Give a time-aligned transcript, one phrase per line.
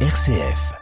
[0.00, 0.76] RCF.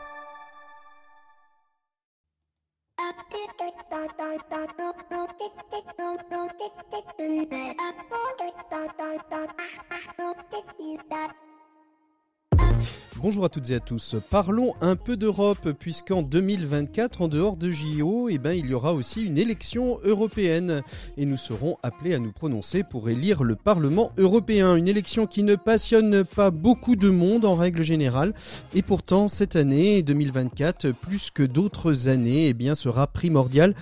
[13.25, 14.17] Bonjour à toutes et à tous.
[14.29, 18.93] Parlons un peu d'Europe puisqu'en 2024, en dehors de JO, eh ben, il y aura
[18.93, 20.83] aussi une élection européenne
[21.17, 24.77] et nous serons appelés à nous prononcer pour élire le Parlement européen.
[24.77, 28.35] Une élection qui ne passionne pas beaucoup de monde en règle générale
[28.75, 33.75] et pourtant cette année 2024, plus que d'autres années, eh bien, sera primordiale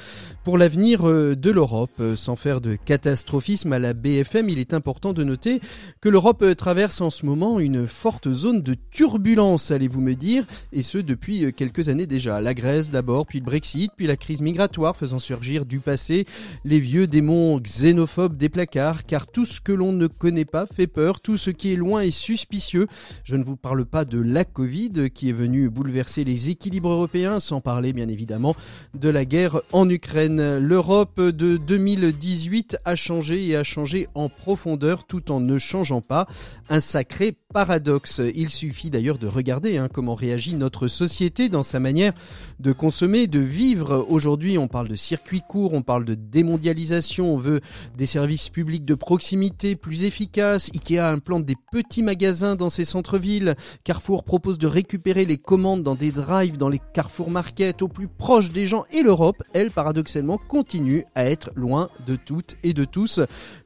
[0.45, 2.01] pour l'avenir euh, de l'Europe.
[2.15, 5.61] Sans faire de catastrophisme à la BFM, il est important de noter
[6.01, 9.32] que l'Europe traverse en ce moment une forte zone de turbulence
[9.71, 12.41] allez-vous me dire, et ce depuis euh, quelques années déjà.
[12.41, 16.27] La Grèce d'abord, puis le Brexit, puis la crise migratoire faisant surgir du passé
[16.65, 20.87] les vieux démons xénophobes des placards, car tout ce que l'on ne connaît pas fait
[20.87, 22.87] peur, tout ce qui est loin est suspicieux.
[23.25, 27.41] Je ne vous parle pas de la Covid qui est venue bouleverser les équilibres européens,
[27.41, 28.55] sans parler bien évidemment
[28.95, 30.59] de la guerre en Ukraine.
[30.59, 36.27] L'Europe de 2018 a changé et a changé en profondeur tout en ne changeant pas.
[36.69, 38.21] Un sacré paradoxe.
[38.35, 42.13] Il suffit d'ailleurs de regarder hein, comment réagit notre société dans sa manière
[42.61, 44.07] de consommer, de vivre.
[44.09, 47.61] Aujourd'hui, on parle de circuits courts, on parle de démondialisation, on veut
[47.97, 50.71] des services publics de proximité plus efficaces.
[50.75, 53.55] Ikea implante des petits magasins dans ses centres-villes.
[53.85, 58.09] Carrefour propose de récupérer les commandes dans des drives, dans les Carrefour Market, au plus
[58.09, 58.85] proche des gens.
[58.93, 63.21] Et l'Europe, elle, paradoxalement, continue à être loin de toutes et de tous.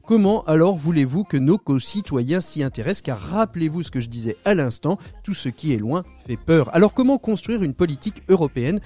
[0.07, 3.01] Comment alors voulez-vous que nos concitoyens s'y intéressent?
[3.01, 6.73] Car rappelez-vous ce que je disais à l'instant, tout ce qui est loin fait peur.
[6.73, 8.79] Alors comment construire une politique européenne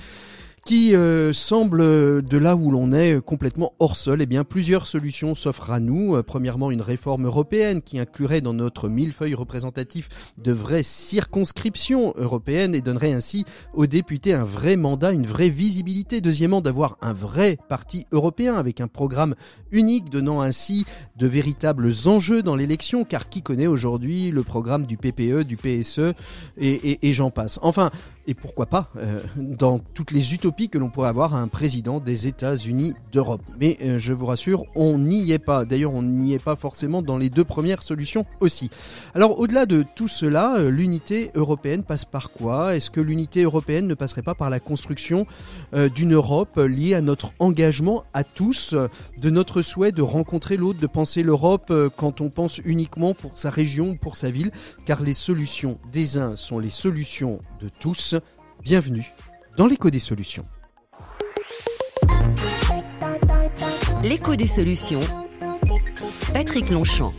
[0.65, 4.21] qui euh, semble euh, de là où l'on est euh, complètement hors sol.
[4.21, 6.21] Eh bien, plusieurs solutions s'offrent à nous.
[6.23, 12.81] premièrement, une réforme européenne qui inclurait dans notre millefeuille représentatif de vraies circonscriptions européennes et
[12.81, 16.21] donnerait ainsi aux députés un vrai mandat, une vraie visibilité.
[16.21, 19.35] Deuxièmement, d'avoir un vrai parti européen avec un programme
[19.71, 20.85] unique donnant ainsi
[21.17, 26.13] de véritables enjeux dans l'élection, car qui connaît aujourd'hui le programme du PPE, du PSE
[26.57, 27.59] et, et j'en passe.
[27.61, 27.89] Enfin,
[28.27, 32.27] et pourquoi pas euh, dans toutes les utopies que l'on pourrait avoir un président des
[32.27, 33.41] États-Unis d'Europe.
[33.59, 35.65] Mais euh, je vous rassure, on n'y est pas.
[35.65, 38.69] D'ailleurs, on n'y est pas forcément dans les deux premières solutions aussi.
[39.15, 42.75] Alors, au-delà de tout cela, euh, l'unité européenne passe par quoi?
[42.75, 45.25] Est-ce que l'unité européenne ne passerait pas par la construction
[45.95, 48.75] d'une Europe liée à notre engagement à tous,
[49.17, 53.49] de notre souhait de rencontrer l'autre, de penser l'Europe quand on pense uniquement pour sa
[53.49, 54.51] région, pour sa ville,
[54.85, 58.16] car les solutions des uns sont les solutions de tous
[58.63, 59.05] bienvenue
[59.55, 60.45] dans l'écho des solutions.
[64.03, 65.01] L'écho des solutions.
[66.33, 67.13] Patrick Longchamp.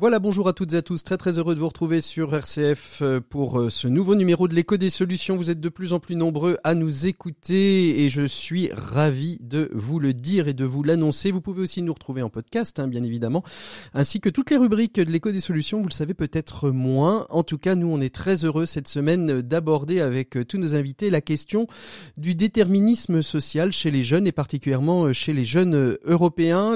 [0.00, 1.04] Voilà, bonjour à toutes et à tous.
[1.04, 4.54] Très très heureux de vous retrouver sur RCF euh, pour euh, ce nouveau numéro de
[4.54, 5.36] l'écho des solutions.
[5.36, 9.68] Vous êtes de plus en plus nombreux à nous écouter et je suis ravi de
[9.74, 11.30] vous le dire et de vous l'annoncer.
[11.30, 13.44] Vous pouvez aussi nous retrouver en podcast, hein, bien évidemment,
[13.92, 15.82] ainsi que toutes les rubriques de l'écho des solutions.
[15.82, 17.26] Vous le savez peut-être moins.
[17.28, 20.74] En tout cas, nous, on est très heureux cette semaine d'aborder avec euh, tous nos
[20.74, 21.66] invités la question
[22.16, 26.74] du déterminisme social chez les jeunes et particulièrement chez les jeunes européens.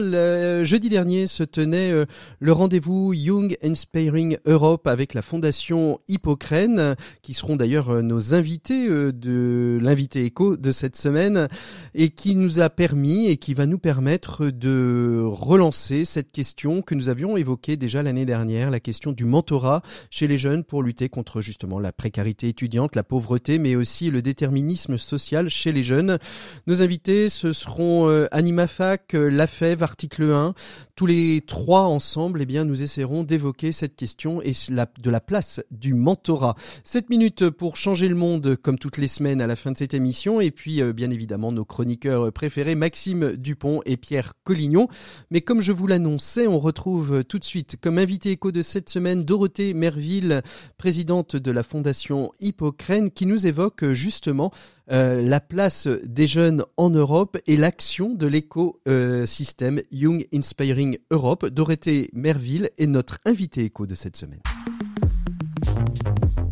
[0.62, 1.90] Jeudi dernier se tenait
[2.38, 8.88] le rendez-vous Young Inspiring Europe avec la fondation Hippocrène, qui seront d'ailleurs euh, nos invités
[8.88, 11.48] euh, de l'invité écho de cette semaine,
[11.94, 16.94] et qui nous a permis et qui va nous permettre de relancer cette question que
[16.94, 21.08] nous avions évoquée déjà l'année dernière, la question du mentorat chez les jeunes pour lutter
[21.08, 26.18] contre justement la précarité étudiante, la pauvreté, mais aussi le déterminisme social chez les jeunes.
[26.66, 30.54] Nos invités, ce seront euh, AnimaFac, LaFève, Article 1.
[30.96, 35.62] Tous les trois ensemble, eh bien, nous essaierons d'évoquer cette question et de la place
[35.70, 36.54] du mentorat.
[36.84, 39.94] 7 minutes pour changer le monde comme toutes les semaines à la fin de cette
[39.94, 44.88] émission et puis euh, bien évidemment nos chroniqueurs préférés Maxime Dupont et Pierre Collignon.
[45.30, 48.88] Mais comme je vous l'annonçais, on retrouve tout de suite comme invité écho de cette
[48.88, 50.42] semaine Dorothée Merville,
[50.78, 54.50] présidente de la fondation Hippocrène qui nous évoque justement
[54.90, 61.46] euh, la place des jeunes en Europe et l'action de l'écosystème Young Inspiring Europe.
[61.46, 64.40] Dorothée Merville est notre invité écho de cette semaine.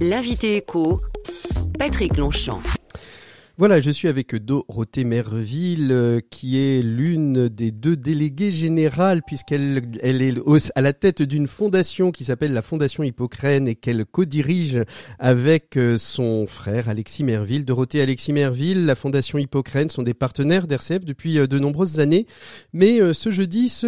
[0.00, 1.00] L'invité écho,
[1.79, 2.61] Patrick Longchamp.
[3.58, 9.90] Voilà, je suis avec Dorothée Merville, euh, qui est l'une des deux déléguées générales, puisqu'elle
[10.00, 10.34] elle est
[10.75, 14.82] à la tête d'une fondation qui s'appelle la Fondation Hippocrène et qu'elle co-dirige
[15.19, 17.66] avec euh, son frère Alexis Merville.
[17.66, 22.25] Dorothée Alexis Merville, la Fondation Hippocrène sont des partenaires d'RCF depuis euh, de nombreuses années,
[22.72, 23.87] mais ce jeudi se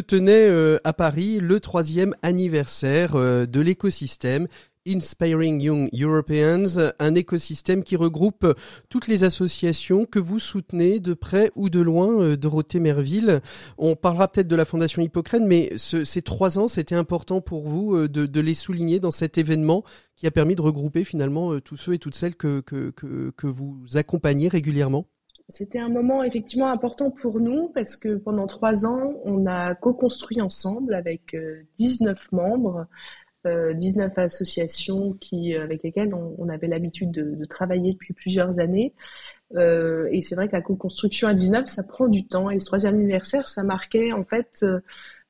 [0.00, 4.48] tenait à Paris le troisième anniversaire de l'écosystème
[4.88, 8.46] Inspiring Young Europeans, un écosystème qui regroupe
[8.88, 13.40] toutes les associations que vous soutenez de près ou de loin, euh, Dorothée Merville.
[13.76, 17.94] On parlera peut-être de la Fondation Hippocrène, mais ces trois ans, c'était important pour vous
[17.94, 19.84] euh, de, les souligner dans cet événement
[20.16, 23.46] qui a permis de regrouper finalement euh, tous ceux et toutes celles que, que, que
[23.46, 25.06] vous accompagnez régulièrement
[25.50, 30.42] c'était un moment effectivement important pour nous parce que pendant trois ans, on a co-construit
[30.42, 31.34] ensemble avec
[31.78, 32.86] 19 membres
[33.44, 38.94] 19 euh, associations qui, euh, avec lesquelles on, avait l'habitude de, travailler depuis plusieurs années.
[39.56, 42.50] Euh, et c'est vrai que la co-construction à 19, ça prend du temps.
[42.50, 44.64] Et ce troisième anniversaire, ça marquait en fait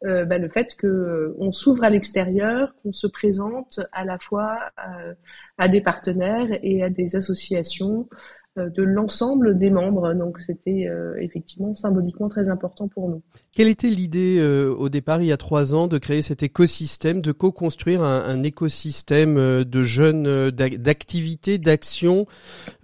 [0.03, 4.59] bah, le fait que on s'ouvre à l'extérieur, qu'on se présente à la fois
[5.59, 8.09] à, des partenaires et à des associations
[8.67, 10.15] de l'ensemble des membres.
[10.15, 13.23] Donc c'était euh, effectivement symboliquement très important pour nous.
[13.53, 17.21] Quelle était l'idée euh, au départ, il y a trois ans, de créer cet écosystème,
[17.21, 22.27] de co-construire un, écosystème de jeunes, d'activités, d'actions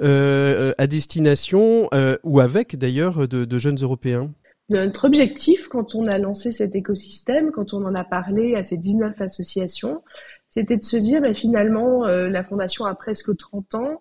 [0.00, 1.88] à destination
[2.22, 4.30] ou avec d'ailleurs de, jeunes Européens?
[4.68, 8.76] Notre objectif, quand on a lancé cet écosystème, quand on en a parlé à ces
[8.76, 10.02] 19 associations,
[10.50, 14.00] c'était de se dire, ben, finalement, la Fondation a presque 30 ans,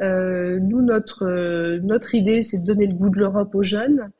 [0.00, 4.10] nous, notre, euh, notre idée, c'est de donner le goût de l'Europe aux jeunes.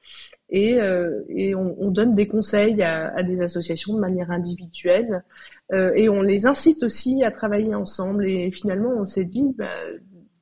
[0.51, 5.25] Et, euh, et on, on, donne des conseils à, des associations de manière individuelle.
[5.73, 8.29] Euh, et on les incite aussi à travailler ensemble.
[8.29, 9.69] Et finalement, on s'est dit, bah,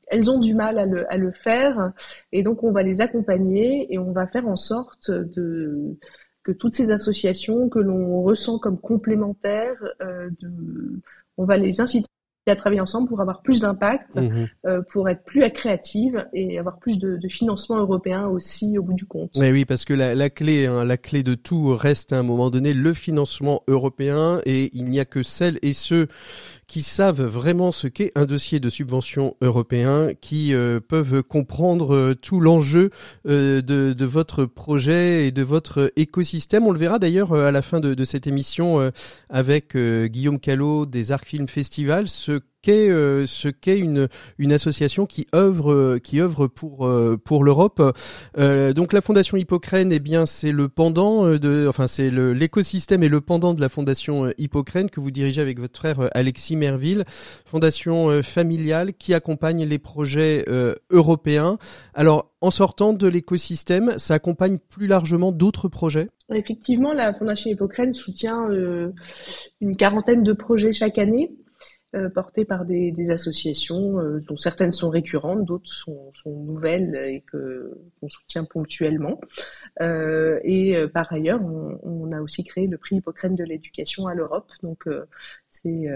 [0.09, 1.93] elles ont du mal à le, à le, faire.
[2.33, 5.99] Et donc on va les accompagner et on va faire en sorte de
[6.43, 10.31] que toutes ces associations que l'on ressent comme complémentaires, euh,
[11.37, 12.09] on va les inciter
[12.51, 14.49] à travailler ensemble pour avoir plus d'impact, mhm.
[14.67, 18.95] euh, pour être plus créative et avoir plus de, de, financement européen aussi au bout
[18.95, 19.31] du compte.
[19.37, 22.23] Mais oui, parce que la, la clé, hein, la clé de tout reste à un
[22.23, 26.09] moment donné le financement européen et il n'y a que celles et ceux
[26.69, 32.15] qui savent vraiment ce qu'est un dossier de subvention européen, qui euh, peuvent comprendre euh,
[32.15, 32.91] tout l'enjeu
[33.27, 36.67] euh, de, votre projet et de votre écosystème.
[36.67, 38.93] On le verra d'ailleurs à la fin de, cette émission
[39.29, 42.09] avec Guillaume Callot des Arc Film Festival,
[42.63, 47.83] qu'est euh, ce qu'est une association qui œuvre qui œuvre pour euh, pour l'Europe.
[48.37, 53.09] Euh, donc la fondation Hippocrène, eh bien c'est le pendant de enfin c'est l'écosystème et
[53.09, 57.05] le pendant de la fondation Hippocrène que vous dirigez avec votre frère Alexis Merville,
[57.45, 60.45] fondation familiale qui accompagne les projets
[60.91, 61.59] européens.
[61.95, 66.09] Alors en sortant de l'écosystème, ça accompagne plus largement d'autres projets?
[66.33, 68.49] Effectivement, la Fondation Hippocrène soutient
[69.61, 71.33] une quarantaine de projets chaque année.
[71.95, 78.45] Euh, par des, associations euh, dont certaines sont récurrentes, d'autres sont, nouvelles et qu'on soutient
[78.45, 79.19] ponctuellement.
[79.81, 84.07] Euh, et euh, par ailleurs, on, on, a aussi créé le prix Hippocrène de l'éducation
[84.07, 84.53] à l'Europe.
[84.63, 84.87] Donc
[85.51, 85.87] c'est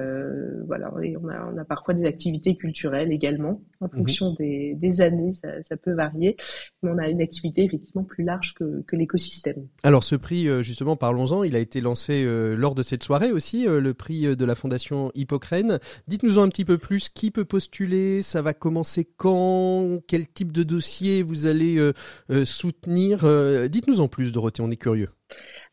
[0.66, 3.92] voilà, et on a, on a parfois des activités culturelles également en mhm.
[3.92, 6.36] fonction des, des années, ça, ça, peut varier,
[6.82, 9.66] mais on a une activité effectivement plus large que, que l'écosystème.
[9.82, 12.24] Alors ce prix, justement, parlons-en, il a été lancé
[12.56, 15.78] lors de cette soirée aussi, le prix de la Fondation Hippocrène.
[16.08, 20.62] Dites-nous un petit peu plus, qui peut postuler, ça va commencer quand, quel type de
[20.62, 21.92] dossier vous allez euh,
[22.30, 23.24] euh, soutenir?
[23.24, 25.10] Euh, dites-nous en plus, Dorothée, on est curieux.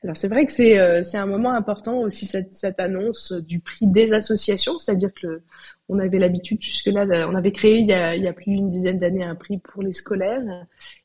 [0.04, 3.86] Alors c'est vrai que c'est c'est un moment important aussi cette, cette annonce du prix
[3.86, 5.42] des associations, c'est-à-dire que
[5.90, 8.70] on avait l'habitude jusque-là, on avait créé il y, a, il y a plus d'une
[8.70, 10.44] dizaine d'années un prix pour les scolaires.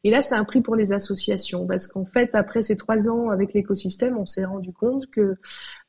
[0.04, 1.66] Et là, c'est un prix pour les associations.
[1.66, 5.36] Parce qu'en fait, après ces trois ans avec l'écosystème, on s'est rendu compte que,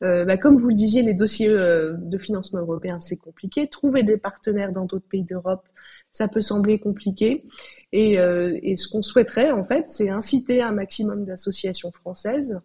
[0.03, 3.67] euh, bah, comme vous le disiez, les dossiers euh, de financement européen, c'est compliqué.
[3.67, 5.67] Trouver des partenaires dans d'autres pays d'Europe,
[6.13, 7.43] ça peut sembler compliqué.
[7.91, 12.59] Et, euh, et ce qu'on souhaiterait, en fait, c'est inciter un maximum d'associations françaises euh,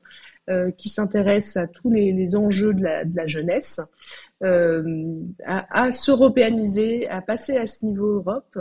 [0.76, 3.80] qui s'intéressent à tous les, les enjeux de la, de la jeunesse,
[4.42, 5.14] euh,
[5.44, 8.58] à, à s'européaniser, à passer à ce niveau Europe.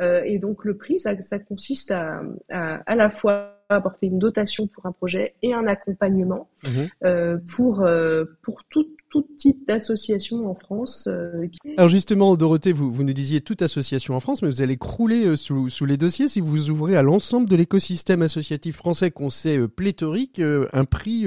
[0.00, 4.18] Euh, et donc le prix, ça, ça consiste à, à, à la fois apporter une
[4.18, 6.84] dotation pour un projet et un accompagnement mmh.
[7.04, 11.06] euh, pour, euh, pour tout, tout type d'association en France.
[11.06, 14.78] Euh, Alors justement, Dorothée, vous, vous nous disiez toute association en France, mais vous allez
[14.78, 19.10] crouler euh, sous, sous les dossiers si vous ouvrez à l'ensemble de l'écosystème associatif français
[19.10, 21.26] qu'on sait euh, pléthorique un prix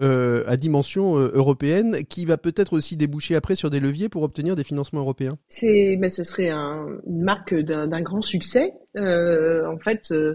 [0.00, 4.64] à dimension européenne qui va peut-être aussi déboucher après sur des leviers pour obtenir des
[4.64, 5.38] financements européens.
[5.48, 8.72] C'est, mais ce serait un, une marque d'un grand succès.
[8.96, 10.34] en fait euh,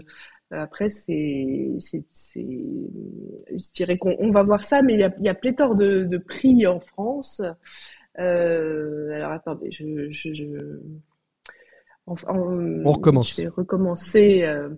[0.50, 2.04] après, c'est, c'est,
[3.50, 6.04] je dirais qu'on va voir ça, mais il y a, il y a pléthore de,
[6.04, 7.42] de prix en France.
[8.18, 10.44] Euh, alors attendez, je, je, je...
[12.06, 12.14] on
[12.92, 13.36] recommence.
[13.36, 14.44] Je vais recommencer.
[14.44, 14.70] Euh,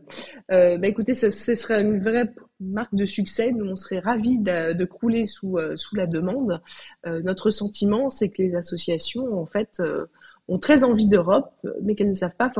[0.51, 3.53] euh, bah écoutez, ce, ce, serait une vraie marque de succès.
[3.53, 6.61] Nous, on serait ravis de, de crouler sous, euh, sous la demande.
[7.07, 9.81] Euh, notre sentiment, c'est que les associations, en fait,
[10.49, 12.51] ont très envie d'Europe, mais qu'elles ne savent pas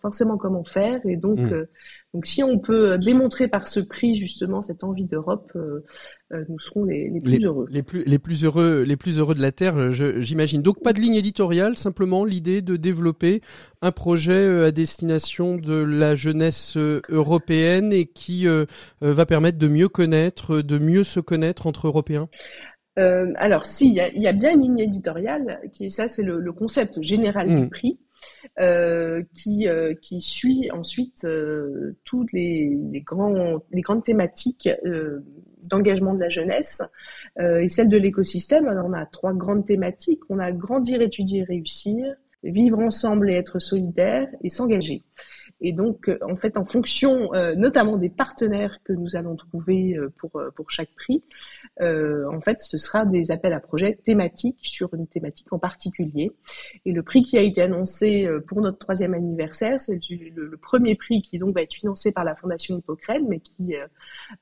[0.00, 1.04] forcément comment faire.
[1.04, 1.66] Et donc, mmh.
[2.14, 5.84] Euh, donc, si on peut démontrer par ce prix justement cette envie d'Europe, euh,
[6.32, 7.66] euh, nous serons les, les plus heureux.
[7.70, 10.62] Les plus, les plus heureux, les plus heureux de la terre, j'imagine.
[10.62, 13.40] Donc, pas de ligne éditoriale, simplement l'idée de développer
[13.82, 18.46] un projet à destination de la jeunesse européenne et qui
[19.00, 22.28] va permettre de mieux connaître, de mieux se connaître entre Européens?
[22.98, 26.22] Euh, alors, si, il y a, y a, bien une ligne éditoriale, qui ça, c'est
[26.22, 27.70] le, le, concept général du mm.
[27.70, 28.03] prix, euh,
[29.34, 35.20] qui, euh, qui suit ensuite euh, toutes les, les, grandes thématiques euh,
[35.70, 36.82] d'engagement de la jeunesse
[37.40, 38.68] et celle de l'écosystème.
[38.68, 40.20] Alors, on a trois grandes thématiques.
[40.28, 42.14] On a grandir, étudier, réussir,
[42.44, 45.02] vivre ensemble et être solidaire, et s'engager.
[45.60, 50.70] Et donc, en fait, en fonction notamment des partenaires que nous allons trouver pour, pour
[50.70, 51.22] chaque prix,
[51.80, 56.32] euh, en fait, ce sera des appels à projets thématiques sur une thématique en particulier.
[56.84, 60.94] Et le prix qui a été annoncé euh, pour notre troisième anniversaire, c'est le, premier
[60.94, 63.86] prix qui donc va être financé par la Fondation Hippocrète, mais qui euh,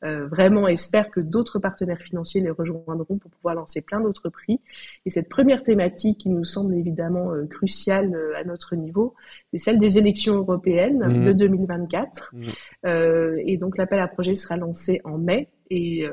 [0.04, 4.60] euh, vraiment espère que d'autres partenaires financiers les rejoindront pour pouvoir lancer plein d'autres prix.
[5.06, 9.14] Et cette première thématique qui nous semble évidemment cruciale à notre niveau,
[9.52, 11.24] c'est celle des élections européennes mmh.
[11.26, 12.34] de 2024.
[12.34, 13.38] Mmh.
[13.46, 16.06] et donc l'appel à projets sera lancé en mai et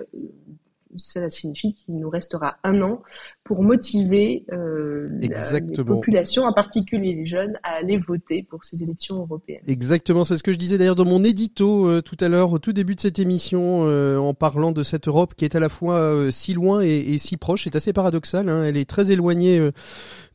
[0.98, 3.02] cela signifie qu'il nous restera un an
[3.44, 8.84] pour motiver euh, la, les populations, en particulier les jeunes, à aller voter pour ces
[8.84, 9.64] élections européennes.
[9.68, 12.60] Exactement, c'est ce que je disais d'ailleurs dans mon édito euh, tout à l'heure, au
[12.60, 15.70] tout début de cette émission, euh, en parlant de cette Europe qui est à la
[15.70, 17.64] fois euh, si loin et, et, si proche.
[17.64, 19.60] C'est assez paradoxal, hein, elle est très éloignée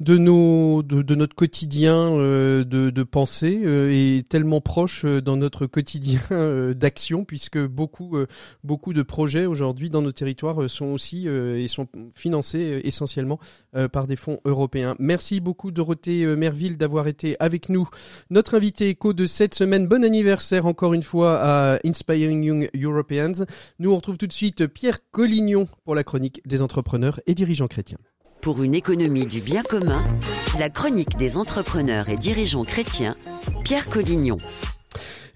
[0.01, 6.21] de nos, de, de notre quotidien de, de pensée et tellement proche dans notre quotidien
[6.75, 8.17] d'action, puisque beaucoup,
[8.65, 13.39] beaucoup de projets aujourd'hui dans nos territoires sont aussi et sont financés essentiellement
[13.77, 14.95] euh, par des fonds européens.
[14.99, 17.89] Merci beaucoup Dorothée euh, Merville d'avoir été avec nous.
[18.31, 19.87] Notre invité écho de cette semaine.
[19.87, 23.45] Bon anniversaire encore une fois à Inspiring Young Europeans.
[23.79, 27.69] Nous on retrouve tout de suite Pierre Collignon pour la chronique des entrepreneurs et dirigeants
[27.69, 27.99] chrétiens.
[28.41, 30.03] Pour une économie du bien commun,
[30.59, 33.17] la chronique des entrepreneurs et dirigeants chrétiens,
[33.65, 34.39] Pierre Collignon.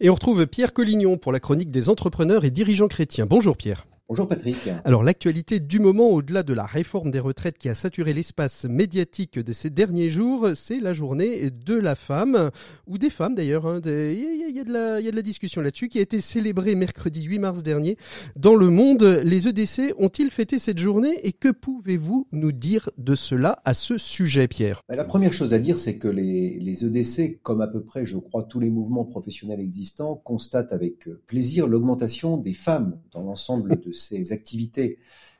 [0.00, 3.26] Et on retrouve Pierre Collignon pour la chronique des entrepreneurs et dirigeants chrétiens.
[3.26, 3.86] Bonjour Pierre.
[4.10, 4.56] Bonjour Patrick.
[4.86, 9.38] Alors l'actualité du moment, au-delà de la réforme des retraites qui a saturé l'espace médiatique
[9.38, 12.48] de ces derniers jours, c'est la journée de la femme,
[12.86, 13.66] ou des femmes d'ailleurs.
[13.66, 17.62] Hein, il y, a de la discussion là-dessus qui a été célébrée mercredi 8 mars
[17.62, 17.98] dernier
[18.34, 19.02] dans le monde.
[19.02, 23.98] Les EDC ont-ils fêté cette journée et que pouvez-vous nous dire de cela à ce
[23.98, 24.80] sujet, Pierre?
[24.88, 28.06] Bah, La première chose à dire, c'est que les, les EDC, comme à peu près,
[28.06, 33.78] je crois, tous les mouvements professionnels existants, constatent avec plaisir l'augmentation des femmes dans l'ensemble
[33.78, 34.98] de ces activités.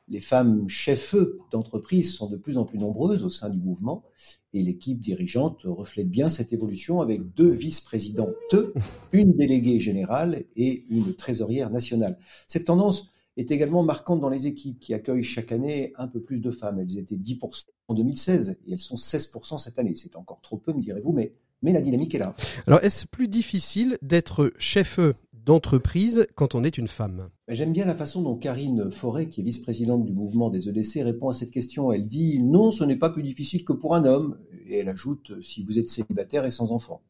[0.09, 1.15] Les femmes chefs
[1.51, 4.05] d'entreprise sont de plus en plus nombreuses au sein du mouvement
[4.55, 8.57] et l'équipe dirigeante reflète bien cette évolution avec deux vice-présidentes,
[9.13, 12.19] une déléguée générale et une trésorière nationale.
[12.47, 16.41] Cette tendance est également marquante dans les équipes qui accueillent chaque année un peu plus
[16.41, 16.81] de femmes.
[16.81, 19.95] Elles étaient 10% en 2016 et elles sont 16% cette année.
[19.95, 22.35] C'est encore trop peu, me direz-vous, mais, mais la dynamique est là.
[22.67, 24.99] Alors, est-ce plus difficile d'être chef
[25.49, 29.45] d'entreprise quand on est une femme J'aime bien la façon dont Karine Forêt, qui est
[29.45, 31.91] vice-présidente du mouvement des EDC, répond à cette question.
[31.91, 34.37] Elle dit non, ce n'est pas plus difficile que pour un homme.
[34.67, 37.01] Et elle ajoute si vous êtes célibataire et sans enfant.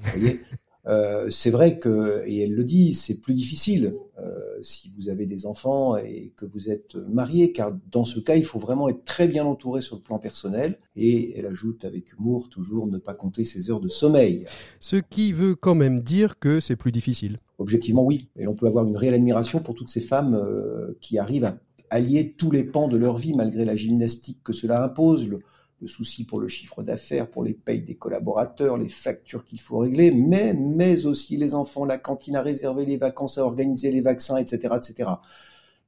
[0.00, 0.40] Vous voyez?
[0.88, 5.26] Euh, c'est vrai que, et elle le dit, c'est plus difficile euh, si vous avez
[5.26, 9.04] des enfants et que vous êtes marié, car dans ce cas, il faut vraiment être
[9.04, 10.78] très bien entouré sur le plan personnel.
[10.96, 14.46] Et elle ajoute avec humour toujours ne pas compter ses heures de sommeil.
[14.80, 17.38] Ce qui veut quand même dire que c'est plus difficile.
[17.58, 18.28] Objectivement, oui.
[18.36, 21.58] Et on peut avoir une réelle admiration pour toutes ces femmes euh, qui arrivent à
[21.90, 25.40] allier tous les pans de leur vie malgré la gymnastique que cela impose, le,
[25.80, 29.78] le souci pour le chiffre d'affaires, pour les payes des collaborateurs, les factures qu'il faut
[29.78, 34.00] régler, mais, mais aussi les enfants, la cantine à réserver, les vacances à organiser, les
[34.00, 35.10] vaccins, etc., etc.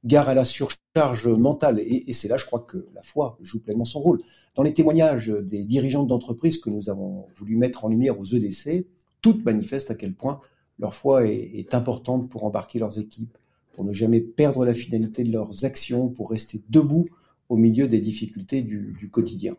[0.05, 1.79] gare à la surcharge mentale.
[1.79, 4.21] Et, c'est là, je crois, que la foi joue pleinement son rôle.
[4.55, 8.87] Dans les témoignages des dirigeants d'entreprise que nous avons voulu mettre en lumière aux EDC,
[9.21, 10.39] toutes manifestent à quel point
[10.79, 13.37] leur foi est, importante pour embarquer leurs équipes,
[13.73, 17.07] pour ne jamais perdre la finalité de leurs actions, pour rester debout
[17.49, 19.55] au milieu des difficultés du quotidien.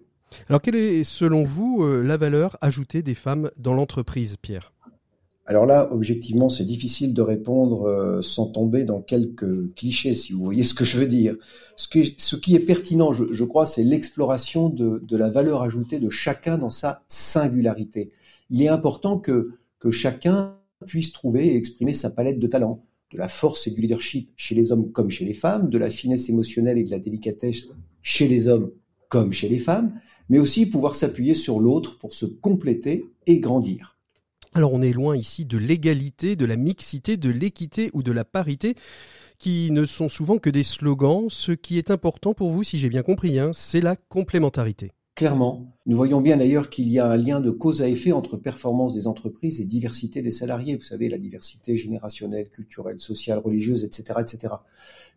[0.48, 4.72] Alors, quelle est, selon vous, euh, la valeur ajoutée des femmes dans l'entreprise, Pierre?
[5.44, 10.44] Alors là, objectivement, c'est difficile de répondre euh, sans tomber dans quelques clichés, si vous
[10.44, 11.36] voyez ce que je veux dire.
[11.76, 16.70] Ce, qui est pertinent, je, crois, c'est l'exploration de, la valeur ajoutée de chacun dans
[16.70, 18.12] sa singularité.
[18.50, 23.18] Il est important que, que chacun puisse trouver et exprimer sa palette de talents, de
[23.18, 26.28] la force et du leadership chez les hommes comme chez les femmes, de la finesse
[26.28, 27.66] émotionnelle et de la délicatesse
[28.00, 28.70] chez les hommes
[29.08, 30.00] comme chez les femmes,
[30.32, 33.98] mais aussi pouvoir s'appuyer sur l'autre pour se compléter et grandir.
[34.54, 38.24] Alors on est loin ici de l'égalité, de la mixité, de l'équité ou de la
[38.24, 38.74] parité
[39.36, 41.26] qui ne sont souvent que des slogans.
[41.28, 44.92] Ce qui est important pour vous, si j'ai bien compris, hein, c'est la complémentarité.
[45.14, 48.38] Clairement, nous voyons bien d'ailleurs qu'il y a un lien de cause à effet entre
[48.38, 50.74] performance des entreprises et diversité des salariés.
[50.74, 54.18] Vous savez, la diversité générationnelle, culturelle, sociale, religieuse, etc..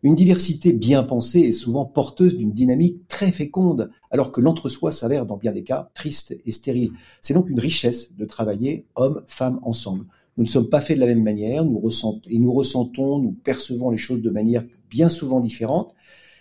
[0.02, 5.24] Une diversité bien pensée est souvent porteuse d'une dynamique très féconde, alors que l'entre-soi s'avère
[5.24, 6.92] dans bien des cas triste et stérile.
[7.22, 10.04] C'est donc une richesse de travailler hommes, femmes ensemble.
[10.36, 13.32] Nous ne sommes pas faits de la même manière, nous ressentons, et nous ressentons, nous
[13.32, 15.94] percevons les choses de manière bien souvent différente.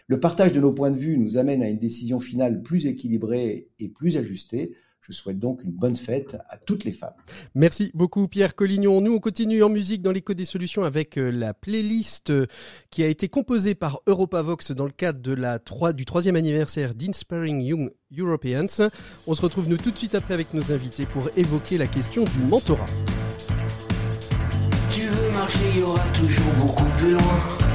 [0.07, 3.69] Le partage de nos points de vue nous amène à une décision finale plus équilibrée
[3.79, 4.75] et plus ajustée.
[5.01, 7.13] Je souhaite donc une bonne fête à toutes les femmes.
[7.53, 9.01] Merci beaucoup Pierre Collignon.
[9.01, 12.45] Nous on continue en musique dans l'écho des solutions avec euh, la playlist euh,
[12.89, 16.93] qui a été composée par Europavox dans le cadre de la 3, du troisième anniversaire
[16.95, 18.89] d'Inspiring Young Europeans.
[19.27, 22.25] On se retrouve nous tout de suite après avec nos invités pour évoquer la question
[22.25, 22.85] du mentorat.
[24.91, 27.74] Tu veux marcher, il y aura toujours beaucoup plus loin.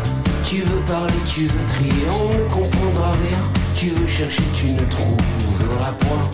[0.50, 3.38] Tu veux parler, tu veux crier, on ne comprendra rien.
[3.76, 6.28] Tu veux chercher, tu ne trouveras point.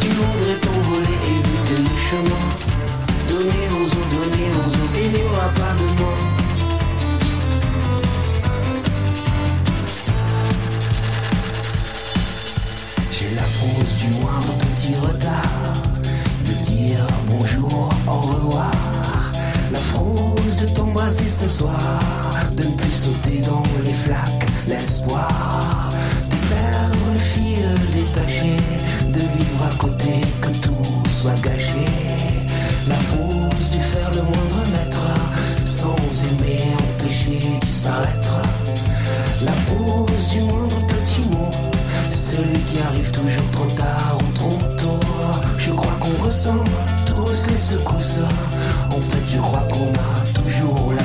[0.00, 2.48] Tu voudrais t'envoler, éviter les chemins.
[3.28, 6.14] Donner aux autres, donner aux autres, il n'y aura pas de moi.
[13.12, 15.87] J'ai la fausse du moindre petit retard.
[21.38, 21.78] Ce soir,
[22.56, 25.88] de ne plus sauter dans les flaques, l'espoir
[26.28, 27.64] de perdre le fil
[27.94, 28.56] détaché,
[29.06, 31.86] de vivre à côté, que tout soit gâché.
[32.88, 35.06] La frousse du faire le moindre mètre,
[35.64, 38.42] sans aimer, empêcher disparaître.
[39.44, 41.50] La frousse du moindre petit mot,
[42.10, 45.00] celui qui arrive toujours trop tard ou trop tôt.
[45.56, 46.64] Je crois qu'on ressent
[47.06, 48.22] tous les secousses.
[48.90, 50.27] En fait, je crois qu'on a
[50.66, 51.02] la.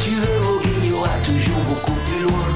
[0.00, 2.48] Tu veux voguer, il y aura toujours beaucoup plus loin.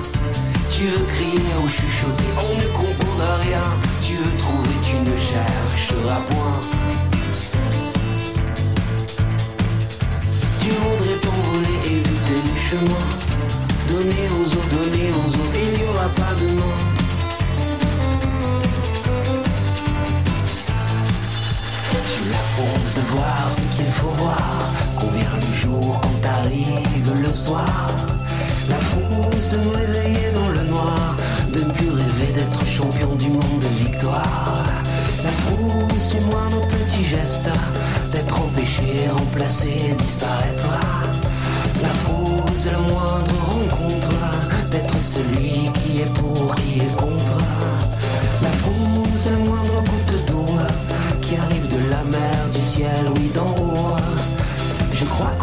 [0.70, 3.66] Tu veux crier ou chuchoter, on ne comprendra rien.
[4.02, 6.60] Tu veux trouver, tu ne chercheras point.
[10.60, 13.08] Tu voudrais t'envoler, éviter les chemins.
[13.88, 16.93] Donner aux autres, donner aux autres, il n'y aura pas de nom.
[22.56, 24.68] De voir ce qu'il faut voir.
[24.96, 27.88] Combien le jour quand arrive le soir?
[28.68, 31.16] La frousse de me réveiller dans le noir.
[31.52, 34.64] De ne plus rêver d'être champion du monde de victoire.
[35.24, 37.48] La frousse du moindre petit geste.
[38.12, 40.68] D'être empêché, remplacé, disparaître.
[41.82, 44.10] La frousse de la moindre rencontre.
[44.70, 47.63] D'être celui qui est pour, qui est contre.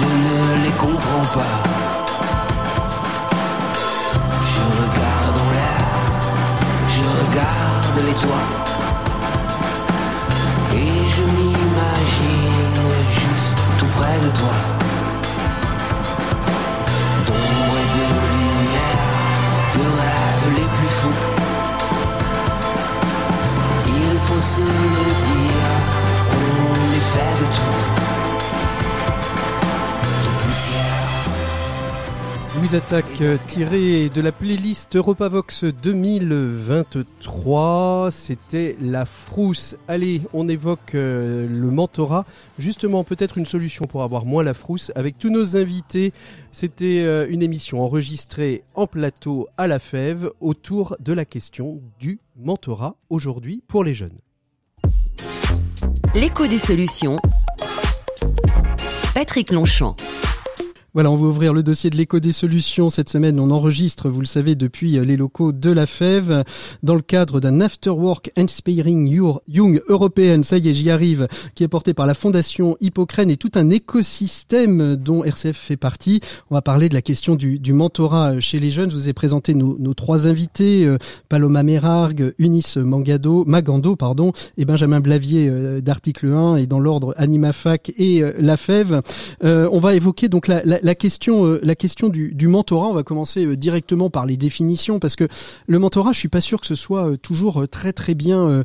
[0.00, 1.56] ne les comprends pas.
[4.50, 5.88] Je regarde en l'air,
[6.88, 8.48] je regarde les toits.
[10.74, 14.56] Et je m'imagine juste tout près de toi.
[17.26, 19.10] D'ombre et de lumière,
[19.74, 21.20] de rêves les plus fous.
[23.86, 25.82] Il faut se le dire,
[32.62, 38.10] Louise Attaque euh, tiré de la playlist Europavox 2023.
[38.12, 39.74] C'était la frousse.
[39.88, 42.24] Allez, on évoque euh, le mentorat.
[42.60, 46.12] Justement, peut-être une solution pour avoir moins la frousse avec tous nos invités.
[46.52, 52.20] C'était euh, une émission enregistrée en plateau à la fève autour de la question du
[52.36, 54.20] mentorat aujourd'hui pour les jeunes.
[56.14, 57.16] L'écho des solutions.
[59.14, 59.96] Patrick Longchamp.
[60.94, 62.90] Voilà, on va ouvrir le dossier de l'écho des solutions.
[62.90, 66.44] Cette semaine, on enregistre, vous le savez, depuis euh, les locaux de la FEV,
[66.82, 69.08] dans le cadre d'un Afterwork Inspiring
[69.48, 73.38] Young Européenne, ça y est, j'y arrive, qui est porté par la Fondation Hippocrène et
[73.38, 76.20] tout un écosystème dont RCF fait partie.
[76.50, 78.90] On va parler de la question du, du mentorat chez les jeunes.
[78.90, 80.98] Je vous ai présenté nos, nos trois invités, euh,
[81.30, 87.14] Paloma Merargue, Eunice Mangado, Magando, pardon, et Benjamin Blavier euh, d'Article 1 et dans l'ordre
[87.16, 89.00] AnimaFac et la FEV.
[89.42, 93.02] on va évoquer donc la, la la question, euh, la question du, mentorat, on va
[93.02, 95.28] commencer euh, directement par les définitions parce que
[95.66, 98.64] le mentorat, je suis pas sûr que ce soit euh, toujours très très bien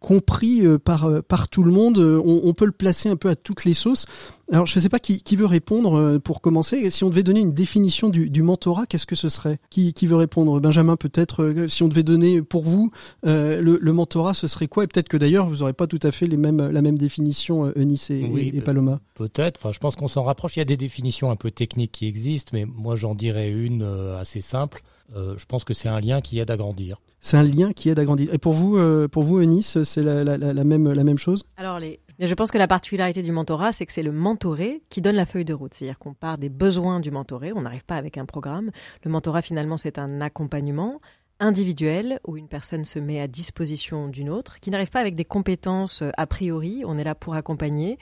[0.00, 1.98] compris par par tout le monde.
[1.98, 4.06] On, on, peut le placer un peu à toutes les sauces.
[4.52, 6.90] Alors, je ne sais pas qui, qui, veut répondre euh, pour commencer.
[6.90, 9.58] Si on devait donner une définition du, du mentorat, qu'est-ce que ce serait?
[9.70, 10.60] Qui, qui, veut répondre?
[10.60, 12.90] Benjamin, peut-être, euh, si on devait donner pour vous
[13.24, 14.84] euh, le, le, mentorat, ce serait quoi?
[14.84, 17.72] Et peut-être que d'ailleurs, vous n'aurez pas tout à fait les mêmes, la même définition,
[17.76, 19.00] Eunice et, et, Paloma.
[19.14, 19.58] Peut-être.
[19.58, 20.56] Enfin, je pense qu'on s'en rapproche.
[20.56, 23.82] Il y a des définitions un peu techniques qui existent, mais moi, j'en dirais une
[24.20, 24.82] assez simple.
[25.14, 27.00] je pense que c'est un lien qui aide à grandir.
[27.22, 28.34] C'est un lien qui aide à grandir.
[28.34, 31.44] Et pour vous, pour vous, Eunice, c'est la, la, la, même, la même chose?
[31.56, 35.00] Alors, les, je pense que la particularité du mentorat, c'est que c'est le mentoré qui
[35.00, 35.74] donne la feuille de route.
[35.74, 38.70] C'est-à-dire qu'on part des besoins du mentoré, on n'arrive pas avec un programme.
[39.04, 41.00] Le mentorat, finalement, c'est un accompagnement
[41.40, 45.24] individuel où une personne se met à disposition d'une autre, qui n'arrive pas avec des
[45.24, 47.98] compétences a priori, on est là pour accompagner.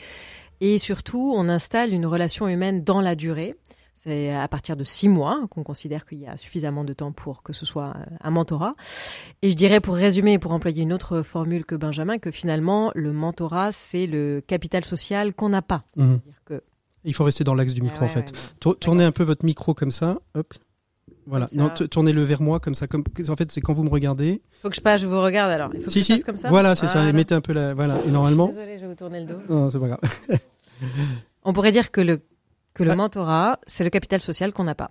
[0.61, 3.55] Et surtout, on installe une relation humaine dans la durée.
[3.95, 7.43] C'est à partir de six mois qu'on considère qu'il y a suffisamment de temps pour
[7.43, 8.75] que ce soit un mentorat.
[9.43, 12.93] Et je dirais, pour résumer et pour employer une autre formule que Benjamin, que finalement,
[12.95, 15.85] le mentorat, c'est le capital social qu'on n'a pas.
[15.97, 16.17] Mmh.
[16.47, 16.63] Que...
[17.05, 18.33] Il faut rester dans l'axe du micro, en fait.
[18.81, 20.19] Tournez un peu votre micro comme ça.
[20.35, 20.55] Hop.
[21.27, 21.47] Voilà.
[21.55, 22.87] Non, tournez-le vers moi comme ça.
[22.87, 24.43] Comme en fait, c'est quand vous me regardez.
[24.63, 25.71] Faut que je passe, je vous regarde alors.
[25.75, 26.23] Il faut si, que si.
[26.23, 26.49] comme ça.
[26.49, 27.09] Voilà, c'est ça.
[27.09, 27.75] Et mettez un peu la.
[27.75, 28.01] Voilà.
[28.07, 28.49] Et normalement.
[28.49, 29.39] Désolée, je vais vous tourner le dos.
[29.49, 30.01] Non, c'est pas grave.
[31.45, 32.21] On pourrait dire que le
[32.75, 34.91] que le mentorat, c'est le capital social qu'on n'a pas.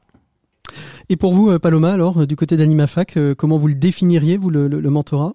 [1.09, 4.37] Et pour vous, euh, Paloma, alors, euh, du côté d'AnimaFac, euh, comment vous le définiriez,
[4.37, 5.33] vous, le, le, mentorat?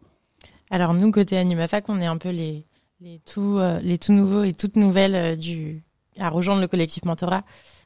[0.70, 2.64] Alors, nous, côté AnimaFac, on est un peu les,
[3.00, 5.82] les, tout, les tout nouveaux et toutes nouvelles du,
[6.18, 7.42] à rejoindre le collectif mentorat.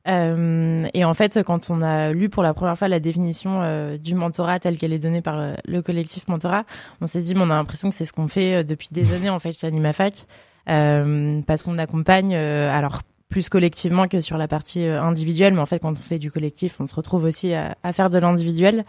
[0.07, 4.15] Euh, et en fait, quand on a lu pour la première fois la définition du
[4.15, 6.65] mentorat telle qu'elle est donnée par le, le collectif mentorat,
[7.01, 9.31] on s'est dit, mais on a l'impression que c'est ce qu'on fait depuis des années
[9.31, 10.27] en fait chez AnimaFac,
[10.69, 15.53] euh, parce qu'on accompagne, alors plus collectivement que sur la partie euh, individuelle.
[15.55, 18.09] Mais en fait, quand on fait du collectif, on se retrouve aussi à, à faire
[18.11, 18.85] de l'individuel.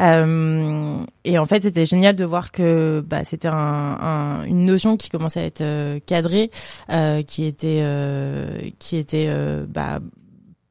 [0.00, 4.96] Euh, et en fait, c'était génial de voir que bah, c'était un, un, une notion
[4.96, 6.50] qui commençait à être euh, cadrée,
[6.90, 9.28] euh, qui était, euh, qui était
[9.68, 10.00] bah,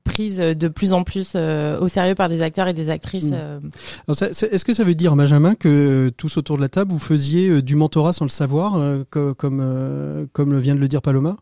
[0.04, 3.32] prise de plus en plus au sérieux par des acteurs et des actrices.
[3.32, 3.70] Mmh.
[4.10, 7.76] Est-ce que ça veut dire, Benjamin, que tous autour de la table, vous faisiez du
[7.76, 11.38] mentorat sans le savoir, comme, comme vient de le dire Paloma?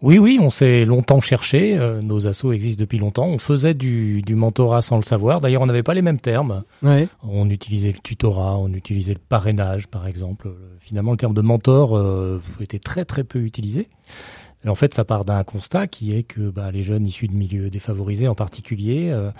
[0.00, 1.76] Oui, oui, on s'est longtemps cherché.
[1.76, 3.26] Euh, nos assos existent depuis longtemps.
[3.26, 5.40] On faisait du, du mentorat sans le savoir.
[5.40, 6.62] D'ailleurs, on n'avait pas les mêmes termes.
[6.82, 7.08] Ouais.
[7.22, 10.48] On utilisait le tutorat, on utilisait le parrainage, par exemple.
[10.80, 13.88] Finalement, le terme de mentor euh, était très très peu utilisé.
[14.64, 17.34] Et en fait, ça part d'un constat qui est que bah, les jeunes issus de
[17.34, 19.30] milieux défavorisés, en particulier, euh,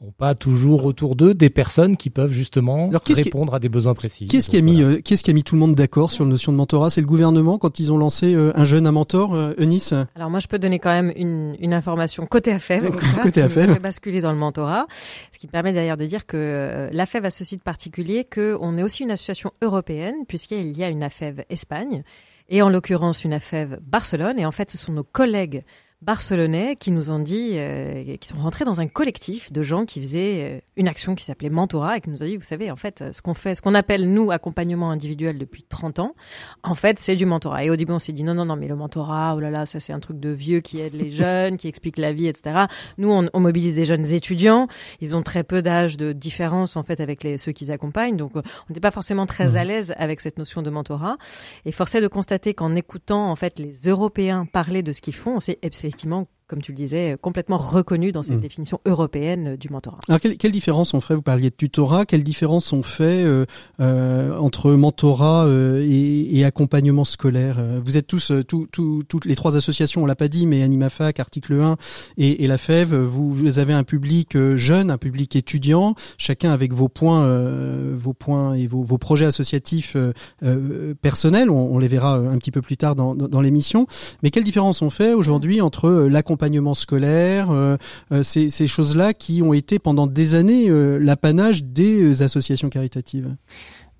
[0.00, 4.26] ont pas toujours autour d'eux des personnes qui peuvent justement répondre à des besoins précis.
[4.26, 6.30] Qu'est-ce qui a mis, euh, qu'est-ce qui a mis tout le monde d'accord sur la
[6.30, 6.90] notion de mentorat?
[6.90, 9.94] C'est le gouvernement quand ils ont lancé euh, un jeune à mentor, euh, Eunice?
[10.14, 12.90] Alors moi, je peux donner quand même une, une information côté AFEV.
[13.22, 13.80] côté AFEV.
[13.80, 14.86] basculer dans le mentorat,
[15.32, 18.82] ce qui permet d'ailleurs de dire que euh, l'AFEV a ce site particulier qu'on est
[18.82, 22.02] aussi une association européenne puisqu'il y a une AFEV Espagne
[22.48, 24.38] et en l'occurrence une AFEV Barcelone.
[24.38, 25.62] Et en fait, ce sont nos collègues
[26.02, 30.00] barcelonais qui nous ont dit, euh, qui sont rentrés dans un collectif de gens qui
[30.00, 32.76] faisaient euh, une action qui s'appelait Mentorat et qui nous a dit, vous savez, en
[32.76, 36.14] fait, ce qu'on fait, ce qu'on appelle nous accompagnement individuel depuis 30 ans,
[36.62, 37.64] en fait, c'est du mentorat.
[37.64, 39.64] Et au début, on s'est dit, non, non, non, mais le mentorat, oh là là,
[39.64, 42.66] ça c'est un truc de vieux qui aide les jeunes, qui explique la vie, etc.
[42.98, 44.68] Nous, on, on mobilise des jeunes étudiants.
[45.00, 48.16] Ils ont très peu d'âge de différence, en fait, avec les, ceux qu'ils accompagnent.
[48.16, 49.56] Donc, on n'était pas forcément très mmh.
[49.56, 51.16] à l'aise avec cette notion de mentorat.
[51.64, 55.36] Et forcé de constater qu'en écoutant, en fait, les Européens parler de ce qu'ils font,
[55.36, 58.40] on s'est effectivement comme tu le disais, complètement reconnu dans cette Mm.
[58.40, 59.98] définition européenne du mentorat.
[60.08, 62.06] Alors, quelle, quelle différence on ferait Vous parliez de tutorat.
[62.06, 63.44] Quelle différence on fait euh,
[63.80, 67.56] euh, entre mentorat euh, et, et accompagnement scolaire?
[67.58, 71.18] Euh, Vous êtes tous, euh, toutes les trois associations, on l'a pas dit, mais Animafac,
[71.20, 71.76] Article 1
[72.16, 76.52] et, et la FEV, vous, vous avez un public euh, jeune, un public étudiant, chacun
[76.52, 80.12] avec vos points, euh, vos points et vos, vos projets associatifs euh,
[80.44, 81.50] euh, personnels.
[81.50, 83.86] On, on les verra euh, un petit peu plus tard dans, dans, dans l'émission.
[84.22, 87.78] Mais quelle différence on fait aujourd'hui entre euh, l'accompagnement scolaire, euh,
[88.12, 93.34] euh, ces, ces choses-là qui ont été pendant des années euh, l'apanage des associations caritatives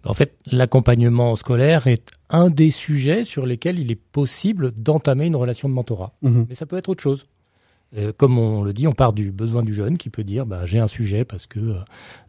[0.05, 5.37] En fait, l'accompagnement scolaire est un des sujets sur lesquels il est possible d'entamer une
[5.37, 6.12] relation de mentorat.
[6.20, 6.44] Mhm.
[6.51, 7.25] Mais ça peut être autre chose.
[7.96, 10.66] Euh, comme on le dit, on part du besoin du jeune qui peut dire bah,
[10.66, 11.77] j'ai un sujet parce que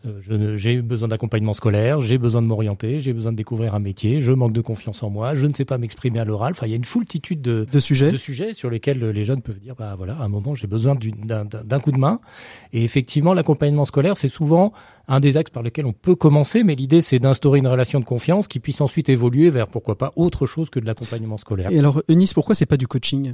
[0.05, 4.21] euh, j'ai besoin d'accompagnement scolaire, j'ai besoin de m'orienter, j'ai besoin de découvrir un métier,
[4.21, 6.51] je manque de confiance en moi, je ne sais pas m'exprimer à l'oral.
[6.51, 8.11] Enfin, il y a une foultitude de, De sujets.
[8.11, 10.95] de sujets sur lesquels les jeunes peuvent dire bah voilà à un moment j'ai besoin
[10.95, 12.19] d'un coup de main.
[12.71, 14.73] Et effectivement l'accompagnement scolaire c'est souvent
[15.07, 18.05] un des axes par lesquels on peut commencer mais l'idée c'est d'instaurer une relation de
[18.05, 21.71] confiance qui puisse ensuite évoluer vers pourquoi pas autre chose que de l'accompagnement scolaire.
[21.71, 23.33] Et alors, Eunice, pourquoi c'est pas du coaching?